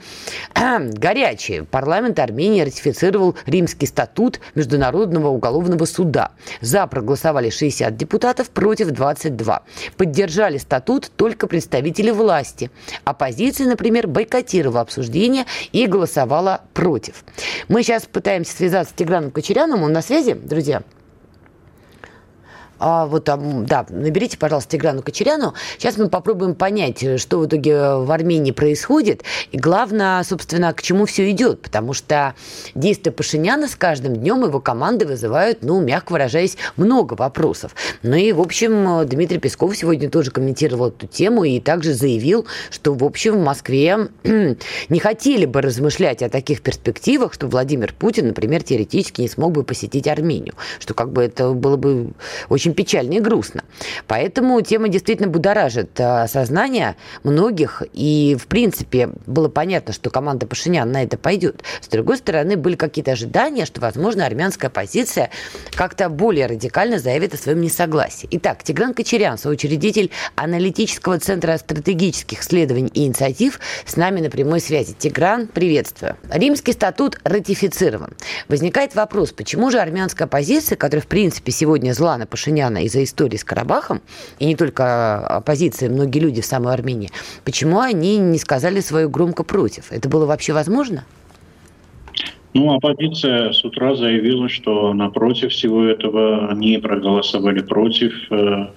[0.55, 1.63] горячие.
[1.63, 6.31] Парламент Армении ратифицировал Римский статут Международного уголовного суда.
[6.61, 9.63] За проголосовали 60 депутатов, против 22.
[9.97, 12.71] Поддержали статут только представители власти.
[13.03, 17.23] Оппозиция, например, бойкотировала обсуждение и голосовала против.
[17.67, 19.83] Мы сейчас пытаемся связаться с Тиграном Кочеряном.
[19.83, 20.81] Он на связи, друзья?
[22.79, 25.53] А, вот там, да, наберите, пожалуйста, Тиграну Кочеряну.
[25.77, 29.23] Сейчас мы попробуем понять, что в итоге в Армении происходит.
[29.51, 31.61] И главное, собственно, к чему все идет.
[31.61, 32.35] Потому что
[32.75, 37.75] действия Пашиняна с каждым днем его команды вызывают, ну, мягко выражаясь, много вопросов.
[38.01, 42.93] Ну и, в общем, Дмитрий Песков сегодня тоже комментировал эту тему и также заявил, что,
[42.93, 48.63] в общем, в Москве не хотели бы размышлять о таких перспективах, что Владимир Путин, например,
[48.63, 50.55] теоретически не смог бы посетить Армению.
[50.79, 52.11] Что как бы это было бы
[52.49, 53.63] очень очень печально и грустно.
[54.07, 57.83] Поэтому тема действительно будоражит а, сознание многих.
[57.91, 61.63] И, в принципе, было понятно, что команда Пашинян на это пойдет.
[61.81, 65.29] С другой стороны, были какие-то ожидания, что, возможно, армянская оппозиция
[65.75, 68.29] как-то более радикально заявит о своем несогласии.
[68.31, 74.95] Итак, Тигран Кочерян, соучредитель аналитического центра стратегических исследований и инициатив, с нами на прямой связи.
[74.97, 76.15] Тигран, приветствую.
[76.29, 78.13] Римский статут ратифицирован.
[78.47, 83.03] Возникает вопрос, почему же армянская оппозиция, которая, в принципе, сегодня зла на Пашиняна, Пашиняна из-за
[83.03, 84.01] истории с Карабахом,
[84.37, 87.09] и не только оппозиция, многие люди в самой Армении,
[87.45, 89.91] почему они не сказали свое громко против?
[89.91, 91.03] Это было вообще возможно?
[92.53, 98.67] Ну, оппозиция с утра заявила, что напротив всего этого они проголосовали против э,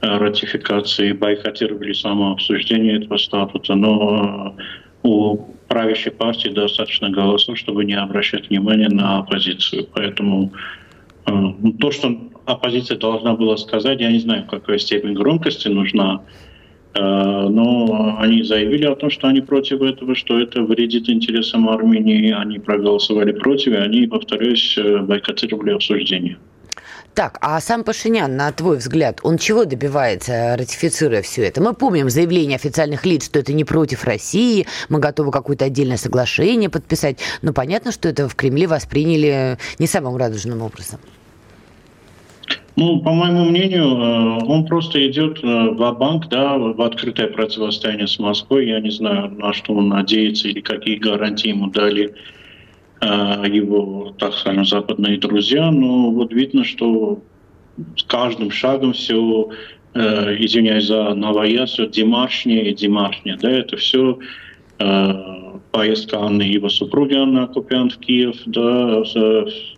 [0.00, 4.56] ратификации, бойкотировали само обсуждение этого статута, но
[5.04, 5.36] у
[5.68, 9.86] правящей партии достаточно голосов, чтобы не обращать внимания на оппозицию.
[9.94, 10.52] Поэтому
[11.26, 11.30] э,
[11.78, 16.22] то, что оппозиция должна была сказать, я не знаю, какая степень громкости нужна,
[16.94, 22.32] э, но они заявили о том, что они против этого, что это вредит интересам Армении,
[22.32, 26.36] они проголосовали против, и они, повторюсь, э, бойкотировали обсуждение.
[27.14, 31.62] Так, а сам Пашинян, на твой взгляд, он чего добивается, ратифицируя все это?
[31.62, 36.68] Мы помним заявление официальных лиц, что это не против России, мы готовы какое-то отдельное соглашение
[36.68, 40.98] подписать, но понятно, что это в Кремле восприняли не самым радужным образом.
[42.76, 48.08] Ну, по моему мнению, э, он просто идет э, в банк да, в открытое противостояние
[48.08, 48.66] с Москвой.
[48.66, 52.14] Я не знаю, на что он надеется или какие гарантии ему дали
[53.00, 53.06] э,
[53.46, 55.70] его, так скажем, западные друзья.
[55.70, 57.22] Но вот видно, что
[57.96, 59.50] с каждым шагом все,
[59.94, 63.36] извиняюсь за новая, все демаршнее и демаршнее.
[63.40, 64.18] Да, это все
[65.70, 69.02] поездка Анны его супруги Анны Акупян в Киев, да,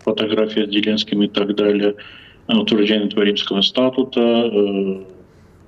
[0.03, 1.97] фотография с Зеленским и так далее–
[2.49, 5.01] утверждения Римского статута, э,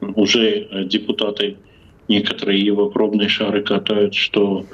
[0.00, 1.56] уже депутаты,
[2.08, 4.64] некоторые его пробные шары катают, что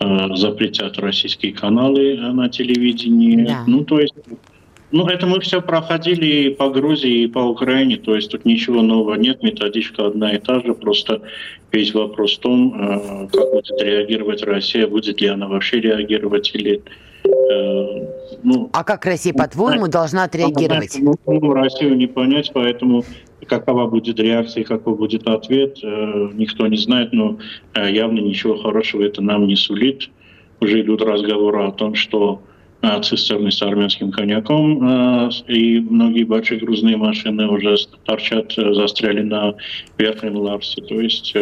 [0.00, 3.44] э, запретят российские каналы на телевидении.
[3.44, 3.64] Да.
[3.66, 4.14] Ну, то есть,
[4.90, 8.82] ну, это мы все проходили и по Грузии, и по Украине, то есть тут ничего
[8.82, 11.22] нового нет, методичка одна и та же, просто
[11.70, 16.82] весь вопрос в том, э, как будет реагировать Россия, будет ли она вообще реагировать или
[16.82, 16.88] Э,
[18.42, 20.96] ну, а как Россия, по-твоему, должна отреагировать?
[21.00, 23.04] Ну, ну, Россию не понять, поэтому
[23.46, 27.38] какова будет реакция какой будет ответ, э, никто не знает, но
[27.74, 30.10] э, явно ничего хорошего это нам не сулит.
[30.60, 32.42] Уже идут разговоры о том, что
[33.02, 39.54] цистерны с армянским коньяком и многие большие грузные машины уже торчат, застряли на
[39.98, 40.82] верхнем Ларсе.
[40.82, 41.32] То есть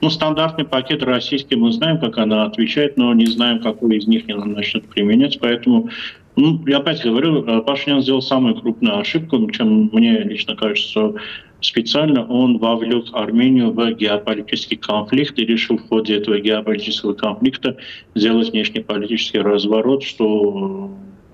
[0.00, 4.24] ну, стандартный пакет российский, мы знаем, как она отвечает, но не знаем, какой из них
[4.28, 5.38] она начнет применять.
[5.40, 5.90] Поэтому,
[6.36, 11.14] ну, я опять говорю, э, Пашинян сделал самую крупную ошибку, чем мне лично кажется,
[11.60, 17.76] специально он вовлек Армению в геополитический конфликт и решил в ходе этого геополитического конфликта
[18.14, 20.90] сделать внешнеполитический разворот, что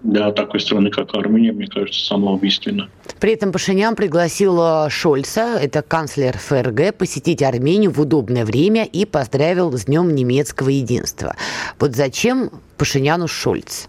[0.07, 2.89] для такой страны, как Армения, мне кажется, самоубийственно.
[3.21, 9.73] При этом Пашинян пригласил Шольца, это канцлер ФРГ, посетить Армению в удобное время и поздравил
[9.73, 11.35] с Днем немецкого единства.
[11.79, 13.89] Вот зачем Пашиняну Шольц?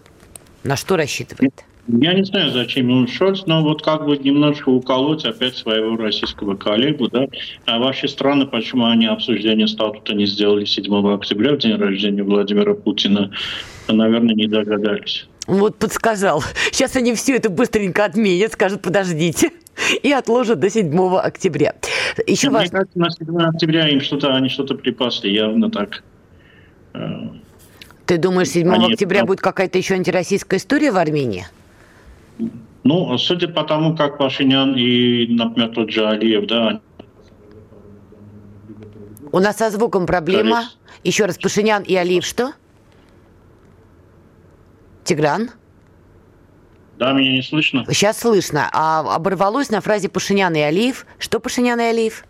[0.64, 1.64] На что рассчитывает?
[1.86, 6.54] Я не знаю, зачем ему Шольц, но вот как бы немножко уколоть опять своего российского
[6.54, 7.26] коллегу, да.
[7.64, 12.74] А ваши страны, почему они обсуждение статута не сделали 7 октября, в день рождения Владимира
[12.74, 13.30] Путина,
[13.88, 15.26] наверное, не догадались.
[15.48, 16.44] Вот подсказал.
[16.70, 19.50] Сейчас они все это быстренько отменят, скажут, подождите,
[20.02, 21.74] и отложат до 7 октября.
[22.26, 22.78] Еще Мне важно...
[22.80, 26.04] кажется, на 7 октября им что-то, они что-то припасли, явно так.
[26.92, 27.28] Э,
[28.04, 28.92] Ты думаешь, 7 они...
[28.92, 31.46] октября будет какая-то еще антироссийская история в Армении?
[32.84, 36.80] Ну, судя по тому, как Пашинян и, например, тот же Алиев, да.
[39.32, 40.56] У нас со звуком проблема.
[40.56, 40.76] Кажется.
[41.04, 42.52] Еще раз, Пашинян и Алиев что?
[45.08, 45.50] Тигран?
[46.98, 47.86] Да, меня не слышно.
[47.88, 48.68] Сейчас слышно.
[48.72, 51.06] А оборвалось на фразе Пашинян и Алиев.
[51.18, 52.24] Что Пашинян и Алиев?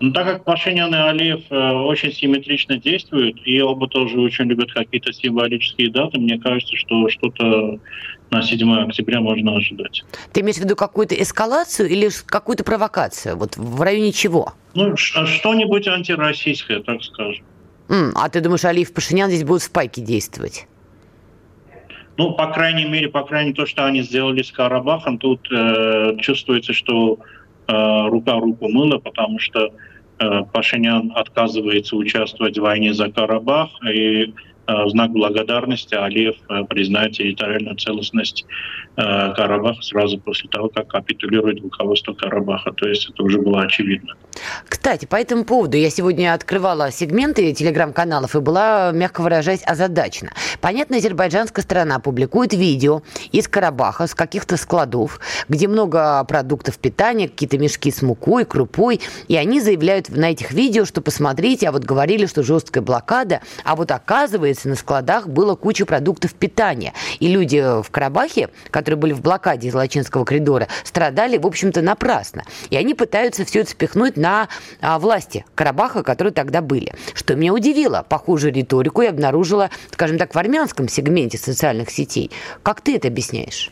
[0.00, 4.72] Ну, так как Пашинян и Алиев э, очень симметрично действуют, и оба тоже очень любят
[4.72, 7.80] какие-то символические даты, мне кажется, что что-то
[8.30, 10.04] на 7 октября можно ожидать.
[10.32, 13.36] Ты имеешь в виду какую-то эскалацию или какую-то провокацию?
[13.36, 14.52] Вот в районе чего?
[14.74, 17.42] Ну, что-нибудь антироссийское, так скажем.
[17.88, 20.66] Mm, а ты думаешь, Алиев и Пашинян здесь будут в пайке действовать?
[22.18, 26.16] Ну, по крайней мере, по крайней мере, то, что они сделали с Карабахом, тут э,
[26.20, 27.18] чувствуется, что
[27.68, 29.72] э, рука руку мыла, потому что
[30.18, 34.34] э, Пашинян отказывается участвовать в войне за Карабах, и
[34.68, 38.44] Э, в знак благодарности Алиев э, признает территориальную целостность
[38.98, 42.72] Карабаха сразу после того, как капитулирует руководство Карабаха.
[42.72, 44.14] То есть это уже было очевидно.
[44.68, 50.32] Кстати, по этому поводу я сегодня открывала сегменты телеграм-каналов и была, мягко выражаясь, озадачена.
[50.60, 57.58] Понятно, азербайджанская сторона публикует видео из Карабаха, с каких-то складов, где много продуктов питания, какие-то
[57.58, 62.26] мешки с мукой, крупой, и они заявляют на этих видео, что посмотрите, а вот говорили,
[62.26, 66.94] что жесткая блокада, а вот оказывается, на складах было куча продуктов питания.
[67.20, 72.44] И люди в Карабахе, которые были в блокаде из Лачинского коридора, страдали, в общем-то, напрасно.
[72.70, 74.48] И они пытаются все это спихнуть на
[74.80, 76.92] а, власти Карабаха, которые тогда были.
[77.14, 78.04] Что меня удивило.
[78.08, 82.30] Похожую риторику я обнаружила, скажем так, в армянском сегменте социальных сетей.
[82.62, 83.70] Как ты это объясняешь?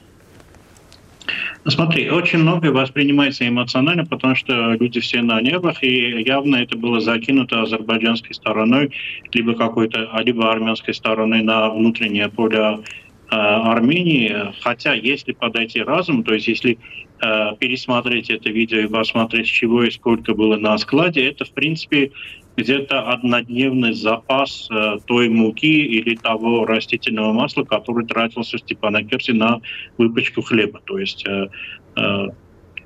[1.69, 7.01] Смотри, очень многое воспринимается эмоционально, потому что люди все на нервах, и явно это было
[7.01, 8.93] закинуто азербайджанской стороной,
[9.33, 12.79] либо какой-то, либо армянской стороной на внутреннее поле
[13.29, 14.53] Армении.
[14.61, 16.79] Хотя, если подойти разум, то есть если
[17.21, 22.13] э, пересмотреть это видео и посмотреть, чего и сколько было на складе, это, в принципе,
[22.57, 29.61] где-то однодневный запас э, той муки или того растительного масла, который тратился в Степанакерте на
[29.99, 30.81] выпечку хлеба.
[30.85, 31.49] То есть э,
[31.97, 32.27] э,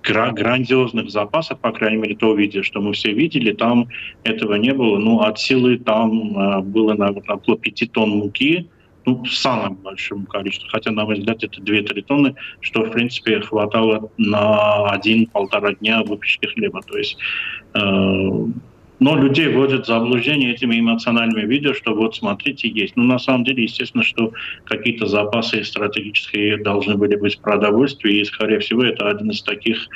[0.03, 3.89] грандиозных запасов, по крайней мере, то видео, что мы все видели, там
[4.25, 4.99] этого не было.
[4.99, 8.69] Ну, от силы там э, было, наверное, около 5 тонн муки,
[9.07, 10.69] ну, в самом большом количестве.
[10.71, 16.47] Хотя, на мой взгляд, это 2-3 тонны, что, в принципе, хватало на один-полтора дня выпечки
[16.47, 16.83] хлеба.
[16.83, 17.17] То есть
[17.75, 17.81] э,
[19.01, 22.97] но людей вводят в заблуждение этими эмоциональными видео, что вот смотрите, есть.
[22.97, 24.33] Ну, на самом деле, естественно, что
[24.65, 29.89] какие-то запасы стратегические должны были быть продовольствии, и, скорее всего, это один из таких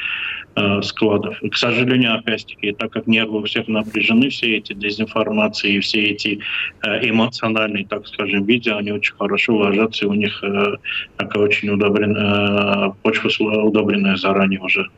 [0.83, 1.43] складов.
[1.43, 6.40] И, к сожалению, опять-таки, так как нервы у всех напряжены, все эти дезинформации, все эти
[6.83, 10.77] э, эмоциональные, так скажем, видео, они очень хорошо ложатся, и у них э,
[11.17, 13.29] такая очень удобренная, э, почва
[13.62, 14.88] удобренная заранее уже.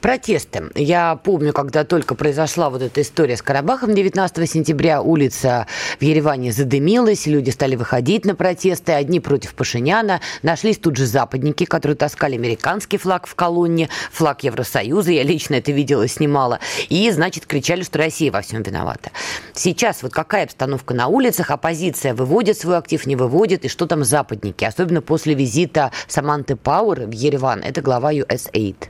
[0.00, 0.70] Протесты.
[0.74, 5.66] Я помню, когда только произошла вот эта история с Карабахом 19 сентября, улица
[5.98, 10.20] в Ереване задымилась, люди стали выходить на протесты, одни против Пашиняна.
[10.42, 15.72] Нашлись тут же западники, которые таскали американский флаг в колонне, флаг Евросоюза, я лично это
[15.72, 16.60] видела, снимала.
[16.88, 19.10] И, значит, кричали, что Россия во всем виновата.
[19.52, 21.50] Сейчас вот какая обстановка на улицах?
[21.50, 23.64] Оппозиция выводит свой актив, не выводит?
[23.64, 24.64] И что там западники?
[24.64, 27.60] Особенно после визита Саманты Пауэр в Ереван.
[27.60, 28.88] Это глава USAID.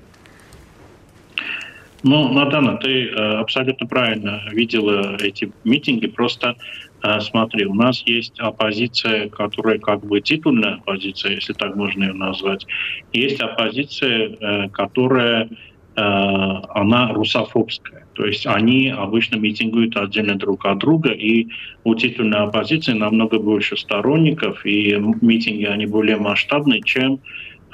[2.05, 6.07] Ну, Натана, ты э, абсолютно правильно видела эти митинги.
[6.07, 6.55] Просто
[7.03, 12.13] э, смотри, у нас есть оппозиция, которая как бы титульная оппозиция, если так можно ее
[12.13, 12.67] назвать.
[13.15, 15.49] Есть оппозиция, э, которая
[15.97, 18.07] она русофобская.
[18.15, 21.49] То есть они обычно митингуют отдельно друг от друга, и
[21.85, 27.21] у титульной оппозиции намного больше сторонников, и митинги они более масштабные, чем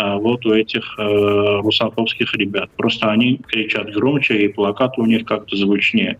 [0.01, 2.71] а вот у этих э, русофобских ребят.
[2.75, 6.19] Просто они кричат громче, и плакаты у них как-то звучнее.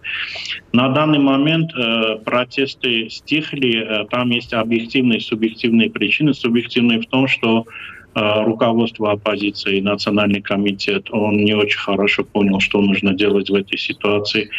[0.75, 3.83] На данный момент э, протесты стихли.
[3.83, 6.35] Э, там есть объективные и субъективные причины.
[6.35, 12.81] Субъективные в том, что Э, руководство оппозиции, Национальный комитет, он не очень хорошо понял, что
[12.81, 14.51] нужно делать в этой ситуации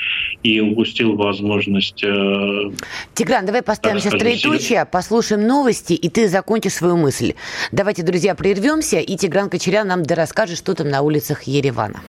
[0.43, 2.03] и упустил возможность...
[2.03, 2.71] Э,
[3.13, 7.33] Тигран, давай поставим сейчас троеточие, послушаем новости, и ты закончишь свою мысль.
[7.71, 12.01] Давайте, друзья, прервемся, и Тигран Кочерян нам расскажет, что там на улицах Еревана.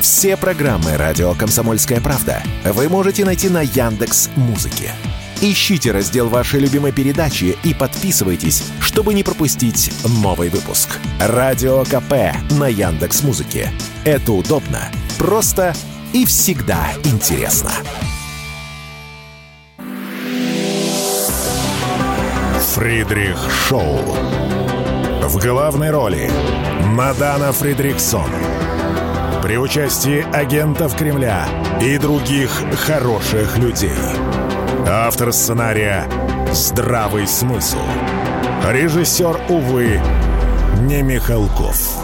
[0.00, 4.92] Все программы «Радио Комсомольская правда» вы можете найти на Яндекс Музыке.
[5.40, 10.98] Ищите раздел вашей любимой передачи и подписывайтесь, чтобы не пропустить новый выпуск.
[11.20, 13.70] Радио КП на Яндекс Музыке.
[14.04, 14.80] Это удобно,
[15.16, 15.76] просто
[16.12, 17.70] и всегда интересно.
[22.74, 23.98] Фридрих Шоу.
[25.22, 26.28] В главной роли
[26.84, 28.30] Мадана Фридриксон.
[29.40, 31.48] При участии агентов Кремля
[31.80, 32.50] и других
[32.86, 33.92] хороших людей.
[34.90, 36.04] Автор сценария
[36.50, 37.76] «Здравый смысл».
[38.72, 40.00] Режиссер, увы,
[40.80, 42.02] не Михалков.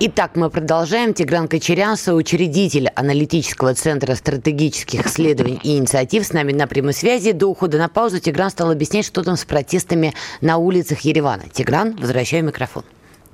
[0.00, 1.14] Итак, мы продолжаем.
[1.14, 7.30] Тигран Кочерян, соучредитель аналитического центра стратегических исследований и инициатив, с нами на прямой связи.
[7.30, 11.44] До ухода на паузу Тигран стал объяснять, что там с протестами на улицах Еревана.
[11.52, 12.82] Тигран, возвращаю микрофон.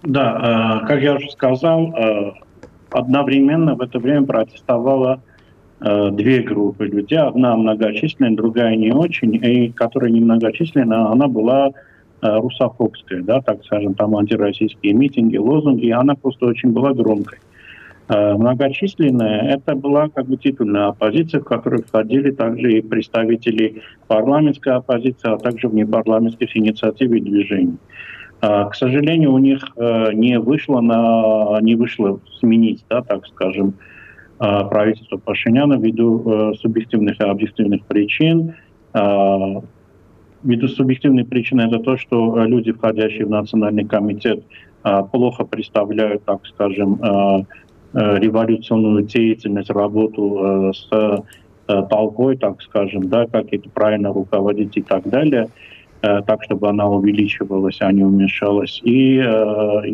[0.03, 2.33] Да, э, как я уже сказал, э,
[2.91, 5.23] одновременно в это время протестовала
[5.81, 7.19] две группы людей.
[7.19, 9.35] Одна многочисленная, другая не очень.
[9.37, 15.91] И которая немногочисленная, она была э, русофобская, да, так скажем, там антироссийские митинги, лозунги, и
[15.91, 17.39] она просто очень была громкой.
[18.09, 24.75] Э, многочисленная, это была как бы титульная оппозиция, в которую входили также и представители парламентской
[24.75, 27.79] оппозиции, а также внепарламентских инициатив и движений.
[28.43, 33.75] К сожалению, у них не вышло, на, не вышло сменить, да, так скажем,
[34.41, 38.55] правительства Пашиняна ввиду э, субъективных и объективных причин.
[38.95, 39.61] А,
[40.43, 44.43] ввиду субъективной причины это то, что люди, входящие в Национальный комитет,
[44.83, 47.45] а, плохо представляют, так скажем, э,
[47.93, 51.25] революционную деятельность, работу э, с
[51.89, 55.49] толпой, так скажем, да, как это правильно руководить и так далее,
[56.01, 58.81] так, чтобы она увеличивалась, а не уменьшалась.
[58.83, 59.19] И,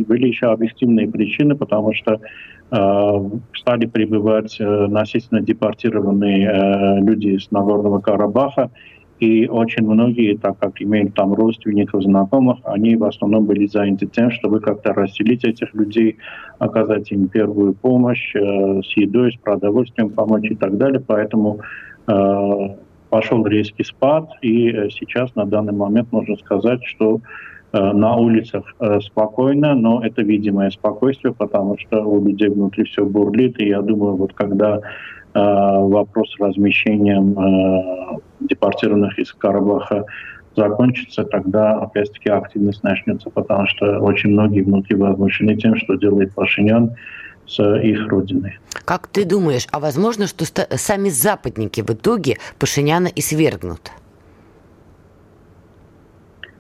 [0.09, 2.19] были еще объективные причины, потому что
[2.69, 8.71] стали прибывать э, насильственно депортированные э, люди из Нагорного Карабаха,
[9.21, 14.31] и очень многие, так как имеют там родственников, знакомых, они в основном были заняты тем,
[14.31, 16.19] чтобы как-то расселить этих людей,
[16.59, 21.01] оказать им первую помощь с едой, с продовольствием помочь и так далее.
[21.01, 21.61] Поэтому
[23.09, 29.01] пошел резкий спад, и сейчас на данный момент можно сказать, что Э, на улицах э,
[29.01, 34.17] спокойно, но это видимое спокойствие, потому что у людей внутри все бурлит, и я думаю,
[34.17, 34.81] вот когда э,
[35.35, 37.37] вопрос с размещением
[38.41, 40.07] депортированных из Карабаха
[40.57, 46.93] закончится, тогда опять-таки активность начнется, потому что очень многие внутри возмущены тем, что делает Пашинян
[47.47, 48.59] с их родиной.
[48.85, 50.45] Как ты думаешь, а возможно, что
[50.77, 53.93] сами западники в итоге Пашиняна и свергнут?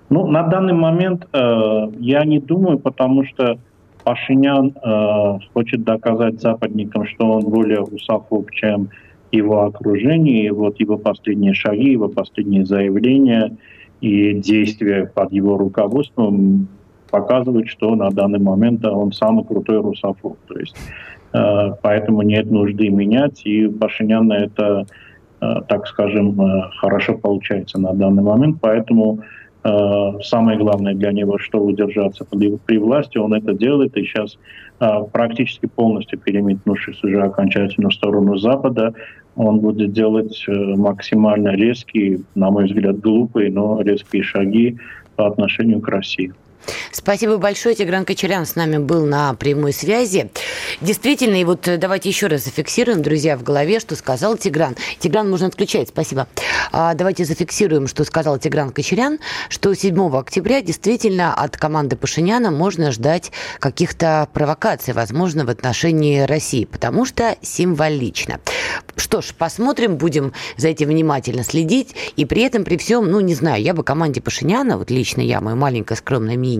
[0.08, 3.58] Ну, на данный момент э, я не думаю, потому что
[4.04, 8.90] Пашинян э, хочет доказать западникам, что он более русофоб, чем
[9.32, 10.46] его окружение.
[10.46, 13.56] И вот его последние шаги, его последние заявления
[14.00, 16.68] и действия под его руководством
[17.10, 20.36] показывают, что на данный момент он самый крутой русофоб.
[20.46, 20.76] То есть,
[21.32, 24.86] э, поэтому нет нужды менять, и Пашинян это,
[25.40, 28.58] э, так скажем, э, хорошо получается на данный момент.
[28.60, 29.20] Поэтому
[30.22, 34.38] самое главное для него, что удержаться при власти, он это делает, и сейчас
[34.80, 38.94] э, практически полностью переметнувшись уже окончательно в сторону Запада,
[39.34, 44.78] он будет делать э, максимально резкие, на мой взгляд, глупые, но резкие шаги
[45.16, 46.32] по отношению к России.
[46.92, 47.74] Спасибо большое.
[47.74, 50.30] Тигран Кочерян с нами был на прямой связи.
[50.80, 54.76] Действительно, и вот э, давайте еще раз зафиксируем, друзья, в голове, что сказал Тигран.
[54.98, 56.26] Тигран можно отключать, спасибо.
[56.72, 62.90] А, давайте зафиксируем, что сказал Тигран Кочерян, что 7 октября действительно от команды Пашиняна можно
[62.92, 68.40] ждать каких-то провокаций, возможно, в отношении России, потому что символично.
[68.96, 73.34] Что ж, посмотрим, будем за этим внимательно следить, и при этом, при всем, ну, не
[73.34, 76.55] знаю, я бы команде Пашиняна, вот лично я, мое маленькое скромное мнение,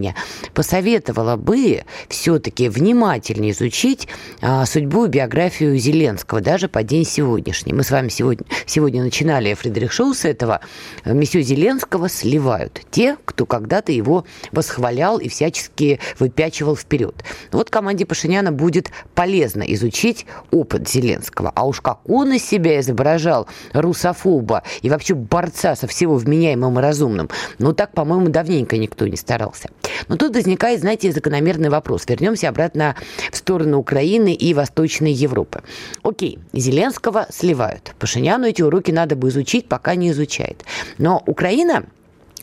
[0.54, 4.08] посоветовала бы все-таки внимательнее изучить
[4.40, 7.72] а, судьбу и биографию Зеленского, даже по день сегодняшний.
[7.72, 10.60] Мы с вами сегодня, сегодня начинали Фредерик Шоу с этого.
[11.04, 17.24] Месье Зеленского сливают те, кто когда-то его восхвалял и всячески выпячивал вперед.
[17.52, 21.52] Вот команде Пашиняна будет полезно изучить опыт Зеленского.
[21.54, 26.82] А уж как он из себя изображал русофоба и вообще борца со всего вменяемым и
[26.82, 27.28] разумным,
[27.58, 29.68] ну так, по-моему, давненько никто не старался.
[30.08, 32.04] Но тут возникает, знаете, закономерный вопрос.
[32.08, 32.96] Вернемся обратно
[33.32, 35.62] в сторону Украины и Восточной Европы.
[36.02, 37.94] Окей, Зеленского сливают.
[37.98, 40.64] Пашиняну эти уроки надо бы изучить, пока не изучает.
[40.98, 41.84] Но Украина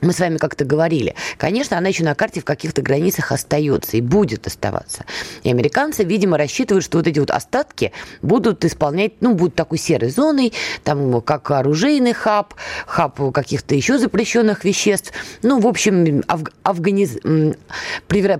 [0.02, 4.02] мы с вами как-то говорили, конечно, она еще на карте в каких-то границах остается и
[4.02, 5.06] будет оставаться.
[5.44, 7.92] И американцы, видимо, рассчитывают, что вот эти вот остатки
[8.22, 12.54] будут исполнять, ну, будут такой серой зоной, там, как оружейный хаб,
[12.86, 15.14] хаб каких-то еще запрещенных веществ.
[15.42, 16.42] Ну, в общем, Аф...
[16.64, 17.18] Афганиз...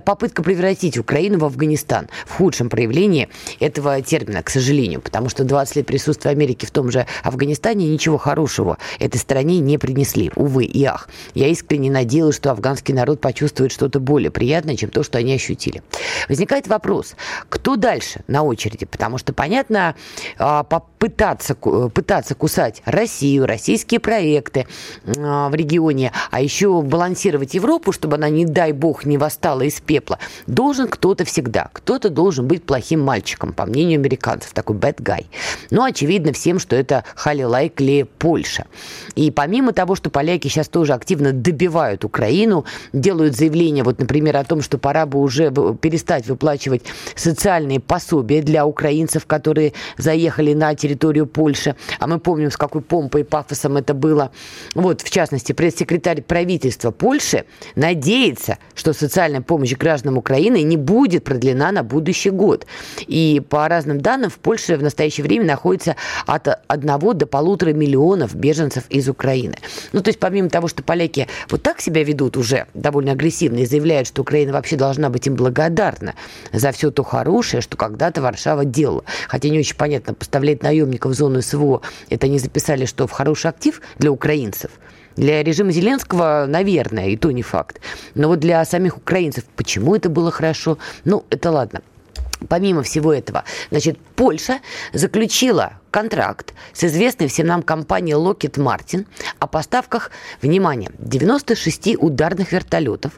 [0.04, 3.28] попытка превратить Украину в Афганистан в худшем проявлении
[3.60, 8.18] этого термина, к сожалению, потому что 20 лет присутствия Америки в том же Афганистане ничего
[8.18, 11.08] хорошего этой стране не принесли, увы и ах.
[11.34, 15.82] Я искренне надеялась, что афганский народ почувствует что-то более приятное, чем то, что они ощутили.
[16.28, 17.14] Возникает вопрос,
[17.48, 18.84] кто дальше на очереди?
[18.84, 19.94] Потому что, понятно,
[20.36, 24.66] а, попытаться, пытаться кусать Россию, российские проекты
[25.06, 29.80] а, в регионе, а еще балансировать Европу, чтобы она, не дай бог, не восстала из
[29.80, 31.70] пепла, должен кто-то всегда.
[31.72, 35.26] Кто-то должен быть плохим мальчиком, по мнению американцев, такой bad guy.
[35.70, 38.66] Но очевидно всем, что это Хали Лайкли Польша.
[39.14, 44.44] И помимо того, что поляки сейчас тоже активно добивают Украину, делают заявление, вот, например, о
[44.44, 46.82] том, что пора бы уже перестать выплачивать
[47.14, 51.76] социальные пособия для украинцев, которые заехали на территорию Польши.
[51.98, 54.30] А мы помним, с какой помпой и пафосом это было.
[54.74, 61.72] Вот, в частности, пресс-секретарь правительства Польши надеется, что социальная помощь гражданам Украины не будет продлена
[61.72, 62.66] на будущий год.
[63.06, 68.34] И по разным данным, в Польше в настоящее время находится от одного до полутора миллионов
[68.34, 69.56] беженцев из Украины.
[69.92, 73.66] Ну, то есть, помимо того, что поляки вот так себя ведут уже довольно агрессивно и
[73.66, 76.14] заявляют, что Украина вообще должна быть им благодарна
[76.52, 79.04] за все то хорошее, что когда-то Варшава делала.
[79.28, 83.50] Хотя не очень понятно, поставлять наемников в зону СВО, это они записали, что в хороший
[83.50, 84.70] актив для украинцев.
[85.16, 87.80] Для режима Зеленского, наверное, и то не факт.
[88.14, 91.82] Но вот для самих украинцев, почему это было хорошо, ну, это ладно.
[92.48, 94.58] Помимо всего этого, значит, Польша
[94.92, 99.06] заключила контракт с известной всем нам компанией Lockheed Martin
[99.38, 100.10] о поставках,
[100.42, 103.12] внимание, 96 ударных вертолетов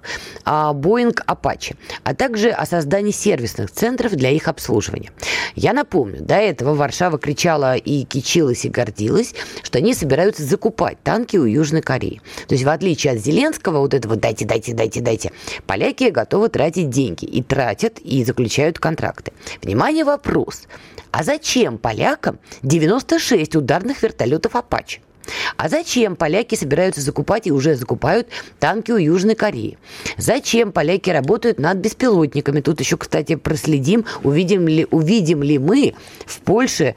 [0.45, 1.75] а Boeing Apache,
[2.05, 5.11] а также о создании сервисных центров для их обслуживания.
[5.55, 11.39] Я напомню, до этого Варшава кричала и кичилась и гордилась, что они собираются закупать танки
[11.39, 12.21] у Южной Кореи.
[12.47, 15.33] То есть в отличие от Зеленского, вот этого «дайте, дайте, дайте, дайте»,
[15.67, 19.33] поляки готовы тратить деньги и тратят, и заключают контракты.
[19.63, 20.67] Внимание, вопрос.
[21.19, 25.01] А зачем полякам 96 ударных вертолетов «Апачи»?
[25.57, 29.79] А зачем поляки собираются закупать и уже закупают танки у Южной Кореи?
[30.19, 32.61] Зачем поляки работают над беспилотниками?
[32.61, 35.95] Тут еще, кстати, проследим, увидим ли, увидим ли мы
[36.27, 36.95] в Польше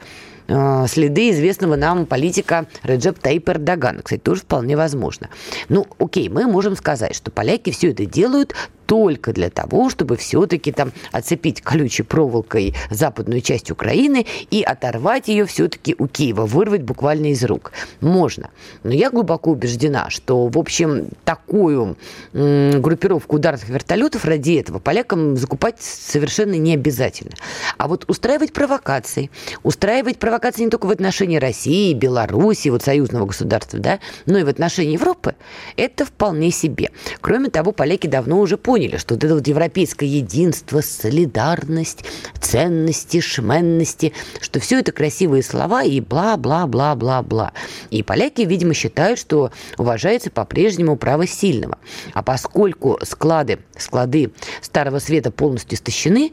[0.48, 4.02] э, следы известного нам политика Реджеп Таип Эрдогана.
[4.02, 5.30] Кстати, тоже вполне возможно.
[5.70, 8.54] Ну, окей, мы можем сказать, что поляки все это делают
[8.90, 15.46] только для того, чтобы все-таки там оцепить колючей проволокой западную часть Украины и оторвать ее
[15.46, 17.70] все-таки у Киева, вырвать буквально из рук.
[18.00, 18.50] Можно.
[18.82, 21.96] Но я глубоко убеждена, что, в общем, такую
[22.32, 27.34] группировку ударных вертолетов ради этого полякам закупать совершенно не обязательно.
[27.78, 29.30] А вот устраивать провокации,
[29.62, 34.48] устраивать провокации не только в отношении России, Беларуси, вот союзного государства, да, но и в
[34.48, 35.36] отношении Европы,
[35.76, 36.90] это вполне себе.
[37.20, 42.02] Кроме того, поляки давно уже поняли, поняли, что вот это вот европейское единство, солидарность,
[42.40, 47.52] ценности, шменности, что все это красивые слова и бла-бла-бла-бла-бла.
[47.90, 51.76] И поляки, видимо, считают, что уважается по-прежнему право сильного.
[52.14, 56.32] А поскольку склады, склады Старого Света полностью истощены,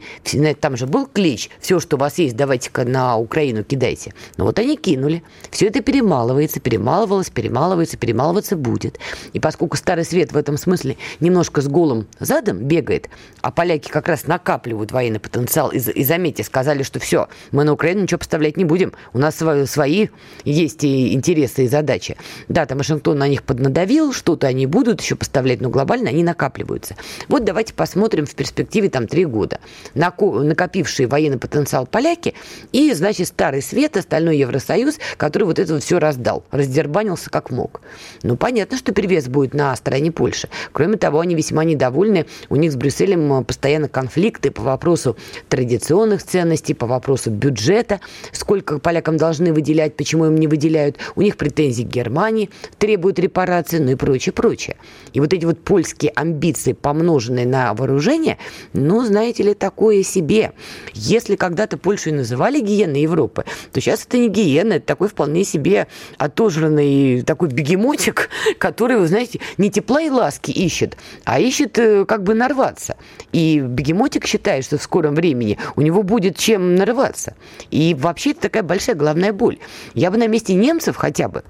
[0.58, 4.14] там же был клич, все, что у вас есть, давайте-ка на Украину кидайте.
[4.38, 5.22] Но вот они кинули.
[5.50, 8.98] Все это перемалывается, перемалывалось, перемалывается, перемалываться будет.
[9.34, 13.08] И поскольку Старый Свет в этом смысле немножко с голым задом, задом бегает,
[13.42, 15.70] а поляки как раз накапливают военный потенциал.
[15.70, 18.92] И, и заметьте, сказали, что все, мы на Украину ничего поставлять не будем.
[19.12, 20.08] У нас свои, свои
[20.44, 22.16] есть и интересы и задачи.
[22.48, 26.94] Да, там Вашингтон на них поднадавил, что-то они будут еще поставлять, но глобально они накапливаются.
[27.28, 29.58] Вот давайте посмотрим в перспективе там три года.
[29.94, 32.34] Накопившие военный потенциал поляки
[32.72, 37.80] и, значит, Старый Свет, остальной Евросоюз, который вот это вот все раздал, раздербанился как мог.
[38.22, 40.48] Ну, понятно, что перевес будет на стороне Польши.
[40.72, 45.16] Кроме того, они весьма недовольны у них с Брюсселем э, постоянно конфликты по вопросу
[45.48, 48.00] традиционных ценностей, по вопросу бюджета,
[48.32, 50.96] сколько полякам должны выделять, почему им не выделяют.
[51.16, 54.76] У них претензии к Германии, требуют репарации, ну и прочее, прочее.
[55.12, 58.38] И вот эти вот польские амбиции, помноженные на вооружение,
[58.72, 60.52] ну, знаете ли, такое себе.
[60.94, 65.44] Если когда-то Польшу и называли гиеной Европы, то сейчас это не гиена, это такой вполне
[65.44, 72.04] себе отожранный такой бегемотик, который, вы знаете, не тепла и ласки ищет, а ищет э,
[72.08, 72.96] как бы нарваться.
[73.32, 77.34] И бегемотик считает, что в скором времени у него будет чем нарываться.
[77.70, 79.58] И вообще это такая большая головная боль.
[79.94, 81.44] Я бы на месте немцев хотя бы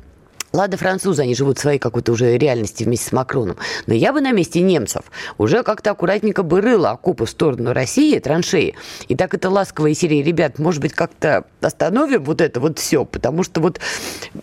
[0.52, 3.58] Ладно, французы, они живут в своей какой-то уже реальности вместе с Макроном.
[3.86, 5.02] Но я бы на месте немцев
[5.36, 8.74] уже как-то аккуратненько бы рыла окопы в сторону России, траншеи.
[9.08, 13.42] И так это ласковая серия, ребят, может быть, как-то остановим вот это вот все, потому
[13.42, 13.78] что вот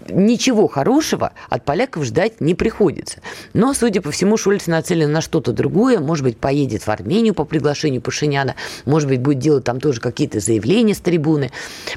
[0.09, 3.21] ничего хорошего от поляков ждать не приходится.
[3.53, 5.99] Но, судя по всему, Шульц нацелен на что-то другое.
[5.99, 8.55] Может быть, поедет в Армению по приглашению Пашиняна.
[8.85, 11.51] Может быть, будет делать там тоже какие-то заявления с трибуны.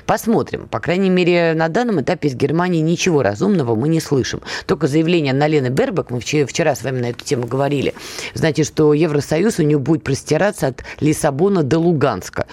[0.06, 0.66] Посмотрим.
[0.68, 4.40] По крайней мере, на данном этапе из Германии ничего разумного мы не не слышим.
[4.66, 7.94] Только заявление на Лены Бербак, мы вчера с вами на эту тему говорили,
[8.34, 12.46] знаете, что Евросоюз у нее будет простираться от Лиссабона до Луганска.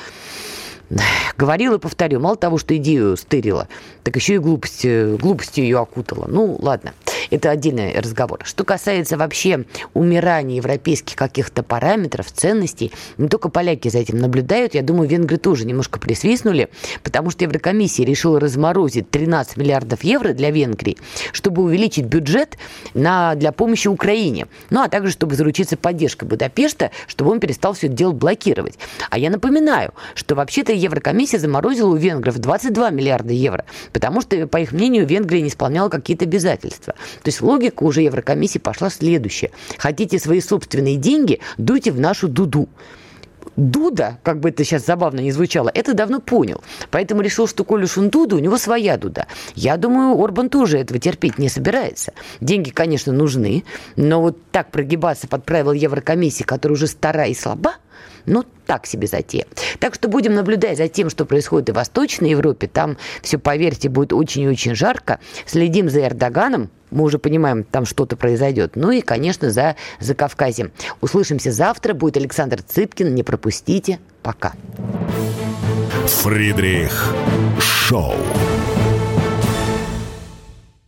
[1.37, 3.67] Говорила повторю, мало того, что идею стырила,
[4.03, 6.25] так еще и глупость, глупостью ее окутала.
[6.27, 6.93] Ну, ладно
[7.29, 8.41] это отдельный разговор.
[8.43, 14.81] Что касается вообще умирания европейских каких-то параметров, ценностей, не только поляки за этим наблюдают, я
[14.81, 16.69] думаю, венгры тоже немножко присвистнули,
[17.03, 20.97] потому что Еврокомиссия решила разморозить 13 миллиардов евро для Венгрии,
[21.31, 22.57] чтобы увеличить бюджет
[22.93, 24.47] на, для помощи Украине.
[24.69, 28.77] Ну, а также, чтобы заручиться поддержкой Будапешта, чтобы он перестал все это дело блокировать.
[29.09, 34.57] А я напоминаю, что вообще-то Еврокомиссия заморозила у венгров 22 миллиарда евро, потому что, по
[34.57, 36.95] их мнению, Венгрия не исполняла какие-то обязательства.
[37.23, 39.51] То есть логика уже Еврокомиссии пошла следующая.
[39.77, 42.69] Хотите свои собственные деньги, дуйте в нашу дуду.
[43.55, 46.61] Дуда, как бы это сейчас забавно не звучало, это давно понял.
[46.91, 49.27] Поэтому решил, что коль уж он Дуда, у него своя Дуда.
[49.55, 52.13] Я думаю, Орбан тоже этого терпеть не собирается.
[52.41, 53.63] Деньги, конечно, нужны,
[53.95, 57.75] но вот так прогибаться под правила Еврокомиссии, которая уже стара и слаба,
[58.25, 59.45] ну, так себе затея.
[59.79, 62.67] Так что будем наблюдать за тем, что происходит и в Восточной Европе.
[62.67, 65.19] Там все, поверьте, будет очень и очень жарко.
[65.45, 66.69] Следим за Эрдоганом.
[66.95, 68.71] Мы уже понимаем, там что-то произойдет.
[68.75, 70.71] Ну и, конечно, за, за Кавказем.
[71.01, 71.93] Услышимся завтра.
[71.93, 73.13] Будет Александр Цыпкин.
[73.13, 73.99] Не пропустите.
[74.23, 74.53] Пока.
[76.07, 77.13] Фридрих
[77.59, 78.15] Шоу.